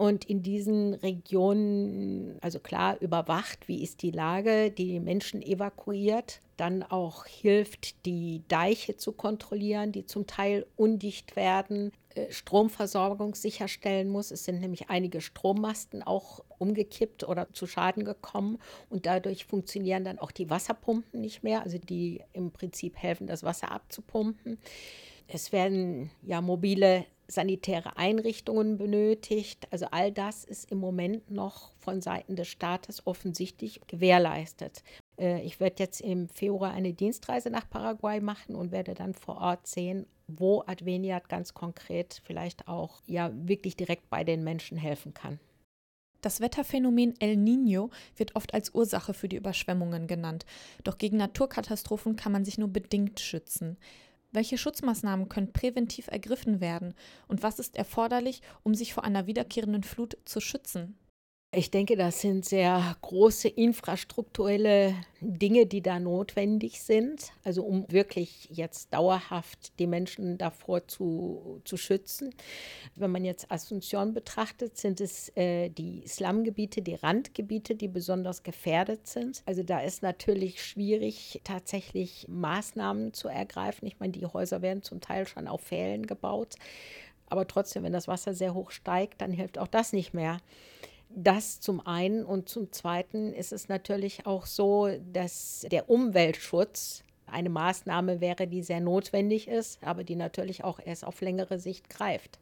und 0.00 0.24
in 0.24 0.42
diesen 0.42 0.94
Regionen, 0.94 2.38
also 2.40 2.58
klar, 2.58 2.96
überwacht, 3.02 3.68
wie 3.68 3.82
ist 3.82 4.00
die 4.00 4.12
Lage, 4.12 4.70
die 4.70 4.98
Menschen 4.98 5.42
evakuiert 5.42 6.40
dann 6.60 6.82
auch 6.82 7.24
hilft, 7.24 8.04
die 8.04 8.42
Deiche 8.48 8.96
zu 8.96 9.12
kontrollieren, 9.12 9.92
die 9.92 10.04
zum 10.04 10.26
Teil 10.26 10.66
undicht 10.76 11.34
werden, 11.34 11.90
äh, 12.14 12.30
Stromversorgung 12.30 13.34
sicherstellen 13.34 14.10
muss. 14.10 14.30
Es 14.30 14.44
sind 14.44 14.60
nämlich 14.60 14.90
einige 14.90 15.22
Strommasten 15.22 16.02
auch 16.02 16.44
umgekippt 16.58 17.26
oder 17.26 17.50
zu 17.54 17.66
Schaden 17.66 18.04
gekommen 18.04 18.58
und 18.90 19.06
dadurch 19.06 19.46
funktionieren 19.46 20.04
dann 20.04 20.18
auch 20.18 20.30
die 20.30 20.50
Wasserpumpen 20.50 21.20
nicht 21.20 21.42
mehr, 21.42 21.62
also 21.62 21.78
die 21.78 22.22
im 22.34 22.50
Prinzip 22.50 22.96
helfen, 22.98 23.26
das 23.26 23.42
Wasser 23.42 23.72
abzupumpen. 23.72 24.58
Es 25.28 25.52
werden 25.52 26.10
ja 26.22 26.42
mobile 26.42 27.06
sanitäre 27.30 27.96
Einrichtungen 27.96 28.76
benötigt. 28.76 29.68
Also 29.70 29.86
all 29.90 30.12
das 30.12 30.44
ist 30.44 30.70
im 30.70 30.78
Moment 30.78 31.30
noch 31.30 31.70
von 31.78 32.02
Seiten 32.02 32.36
des 32.36 32.48
Staates 32.48 33.06
offensichtlich 33.06 33.80
gewährleistet. 33.86 34.82
Äh, 35.20 35.42
ich 35.42 35.60
werde 35.60 35.76
jetzt 35.78 36.00
im 36.00 36.28
Februar 36.28 36.72
eine 36.72 36.92
Dienstreise 36.92 37.50
nach 37.50 37.68
Paraguay 37.68 38.20
machen 38.20 38.56
und 38.56 38.72
werde 38.72 38.94
dann 38.94 39.14
vor 39.14 39.36
Ort 39.36 39.66
sehen, 39.66 40.06
wo 40.26 40.64
Adveniat 40.66 41.28
ganz 41.28 41.54
konkret 41.54 42.22
vielleicht 42.24 42.66
auch 42.66 43.02
ja 43.06 43.30
wirklich 43.34 43.76
direkt 43.76 44.08
bei 44.10 44.24
den 44.24 44.42
Menschen 44.42 44.78
helfen 44.78 45.14
kann. 45.14 45.38
Das 46.22 46.40
Wetterphänomen 46.40 47.14
El 47.18 47.36
Niño 47.36 47.90
wird 48.16 48.36
oft 48.36 48.52
als 48.52 48.74
Ursache 48.74 49.14
für 49.14 49.28
die 49.28 49.36
Überschwemmungen 49.36 50.06
genannt, 50.06 50.44
doch 50.84 50.98
gegen 50.98 51.16
Naturkatastrophen 51.16 52.16
kann 52.16 52.32
man 52.32 52.44
sich 52.44 52.58
nur 52.58 52.68
bedingt 52.68 53.20
schützen. 53.20 53.78
Welche 54.30 54.58
Schutzmaßnahmen 54.58 55.28
können 55.28 55.52
präventiv 55.52 56.08
ergriffen 56.08 56.60
werden 56.60 56.94
und 57.26 57.42
was 57.42 57.58
ist 57.58 57.74
erforderlich, 57.74 58.42
um 58.62 58.74
sich 58.74 58.94
vor 58.94 59.04
einer 59.04 59.26
wiederkehrenden 59.26 59.82
Flut 59.82 60.18
zu 60.24 60.40
schützen? 60.40 60.99
Ich 61.52 61.72
denke, 61.72 61.96
das 61.96 62.20
sind 62.20 62.44
sehr 62.44 62.96
große 63.02 63.48
infrastrukturelle 63.48 64.94
Dinge, 65.20 65.66
die 65.66 65.82
da 65.82 65.98
notwendig 65.98 66.80
sind, 66.80 67.32
also 67.42 67.64
um 67.64 67.90
wirklich 67.90 68.48
jetzt 68.52 68.94
dauerhaft 68.94 69.76
die 69.80 69.88
Menschen 69.88 70.38
davor 70.38 70.86
zu, 70.86 71.60
zu 71.64 71.76
schützen. 71.76 72.32
Wenn 72.94 73.10
man 73.10 73.24
jetzt 73.24 73.50
Asunción 73.50 74.12
betrachtet, 74.12 74.76
sind 74.76 75.00
es 75.00 75.36
äh, 75.36 75.70
die 75.70 76.04
Slumgebiete, 76.06 76.82
die 76.82 76.94
Randgebiete, 76.94 77.74
die 77.74 77.88
besonders 77.88 78.44
gefährdet 78.44 79.08
sind. 79.08 79.42
Also 79.44 79.64
da 79.64 79.80
ist 79.80 80.04
natürlich 80.04 80.62
schwierig, 80.62 81.40
tatsächlich 81.42 82.26
Maßnahmen 82.28 83.12
zu 83.12 83.26
ergreifen. 83.26 83.88
Ich 83.88 83.98
meine, 83.98 84.12
die 84.12 84.24
Häuser 84.24 84.62
werden 84.62 84.84
zum 84.84 85.00
Teil 85.00 85.26
schon 85.26 85.48
auf 85.48 85.62
Pfählen 85.62 86.06
gebaut, 86.06 86.54
aber 87.26 87.48
trotzdem, 87.48 87.82
wenn 87.82 87.92
das 87.92 88.06
Wasser 88.06 88.34
sehr 88.34 88.54
hoch 88.54 88.70
steigt, 88.70 89.20
dann 89.20 89.32
hilft 89.32 89.58
auch 89.58 89.68
das 89.68 89.92
nicht 89.92 90.14
mehr. 90.14 90.38
Das 91.12 91.60
zum 91.60 91.84
einen 91.84 92.24
und 92.24 92.48
zum 92.48 92.70
zweiten 92.72 93.32
ist 93.32 93.52
es 93.52 93.68
natürlich 93.68 94.26
auch 94.26 94.46
so, 94.46 94.88
dass 95.12 95.66
der 95.70 95.90
Umweltschutz 95.90 97.02
eine 97.26 97.48
Maßnahme 97.48 98.20
wäre, 98.20 98.46
die 98.46 98.62
sehr 98.62 98.80
notwendig 98.80 99.48
ist, 99.48 99.82
aber 99.82 100.04
die 100.04 100.16
natürlich 100.16 100.62
auch 100.62 100.78
erst 100.84 101.04
auf 101.04 101.20
längere 101.20 101.58
Sicht 101.58 101.90
greift. 101.90 102.38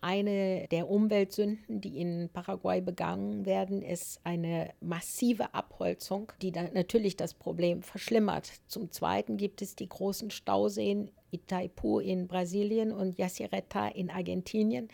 Eine 0.00 0.68
der 0.68 0.88
Umweltsünden, 0.88 1.80
die 1.80 2.00
in 2.00 2.30
Paraguay 2.32 2.80
begangen 2.80 3.46
werden, 3.46 3.82
ist 3.82 4.20
eine 4.22 4.70
massive 4.80 5.52
Abholzung, 5.54 6.30
die 6.40 6.52
dann 6.52 6.72
natürlich 6.72 7.16
das 7.16 7.34
Problem 7.34 7.82
verschlimmert. 7.82 8.52
Zum 8.68 8.92
Zweiten 8.92 9.36
gibt 9.36 9.60
es 9.60 9.74
die 9.74 9.88
großen 9.88 10.30
Stauseen 10.30 11.10
Itaipu 11.32 11.98
in 11.98 12.28
Brasilien 12.28 12.92
und 12.92 13.18
Yacyretá 13.18 13.92
in 13.92 14.08
Argentinien 14.08 14.88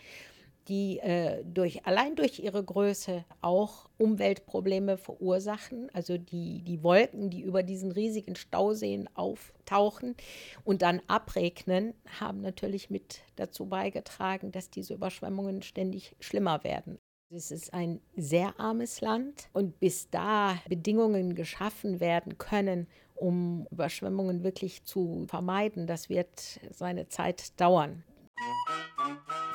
die 0.67 0.99
äh, 0.99 1.43
durch, 1.45 1.85
allein 1.85 2.15
durch 2.15 2.39
ihre 2.39 2.63
Größe 2.63 3.25
auch 3.41 3.87
Umweltprobleme 3.97 4.97
verursachen. 4.97 5.89
Also 5.93 6.17
die, 6.17 6.61
die 6.63 6.83
Wolken, 6.83 7.29
die 7.29 7.41
über 7.41 7.63
diesen 7.63 7.91
riesigen 7.91 8.35
Stauseen 8.35 9.09
auftauchen 9.15 10.15
und 10.63 10.81
dann 10.81 11.01
abregnen, 11.07 11.93
haben 12.19 12.41
natürlich 12.41 12.89
mit 12.89 13.21
dazu 13.35 13.67
beigetragen, 13.67 14.51
dass 14.51 14.69
diese 14.69 14.93
Überschwemmungen 14.93 15.61
ständig 15.61 16.15
schlimmer 16.19 16.63
werden. 16.63 16.99
Es 17.31 17.51
ist 17.51 17.73
ein 17.73 18.01
sehr 18.15 18.59
armes 18.59 19.01
Land 19.01 19.49
und 19.51 19.79
bis 19.79 20.09
da 20.09 20.57
Bedingungen 20.69 21.35
geschaffen 21.35 21.99
werden 21.99 22.37
können, 22.37 22.87
um 23.15 23.67
Überschwemmungen 23.71 24.43
wirklich 24.43 24.83
zu 24.83 25.25
vermeiden, 25.27 25.87
das 25.87 26.09
wird 26.09 26.59
seine 26.71 27.07
Zeit 27.07 27.59
dauern. 27.59 28.03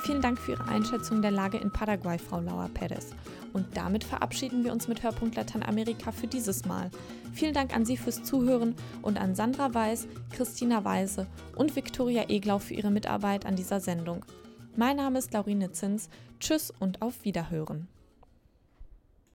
Vielen 0.03 0.21
Dank 0.21 0.39
für 0.39 0.53
Ihre 0.53 0.67
Einschätzung 0.67 1.21
der 1.21 1.29
Lage 1.29 1.59
in 1.59 1.69
Paraguay, 1.69 2.17
Frau 2.17 2.39
Laura 2.39 2.67
Perez. 2.73 3.11
Und 3.53 3.77
damit 3.77 4.03
verabschieden 4.03 4.63
wir 4.63 4.71
uns 4.71 4.87
mit 4.87 5.03
Hörpunkt 5.03 5.35
Lateinamerika 5.35 6.11
für 6.11 6.25
dieses 6.25 6.65
Mal. 6.65 6.89
Vielen 7.33 7.53
Dank 7.53 7.75
an 7.75 7.85
Sie 7.85 7.97
fürs 7.97 8.23
Zuhören 8.23 8.73
und 9.03 9.21
an 9.21 9.35
Sandra 9.35 9.75
Weiß, 9.75 10.07
Christina 10.31 10.83
Weise 10.83 11.27
und 11.55 11.75
Viktoria 11.75 12.29
Eglau 12.29 12.57
für 12.57 12.73
ihre 12.73 12.89
Mitarbeit 12.89 13.45
an 13.45 13.55
dieser 13.55 13.79
Sendung. 13.79 14.25
Mein 14.75 14.97
Name 14.97 15.19
ist 15.19 15.33
Laurine 15.33 15.71
Zins. 15.71 16.09
Tschüss 16.39 16.73
und 16.79 17.03
auf 17.03 17.23
Wiederhören. 17.23 17.87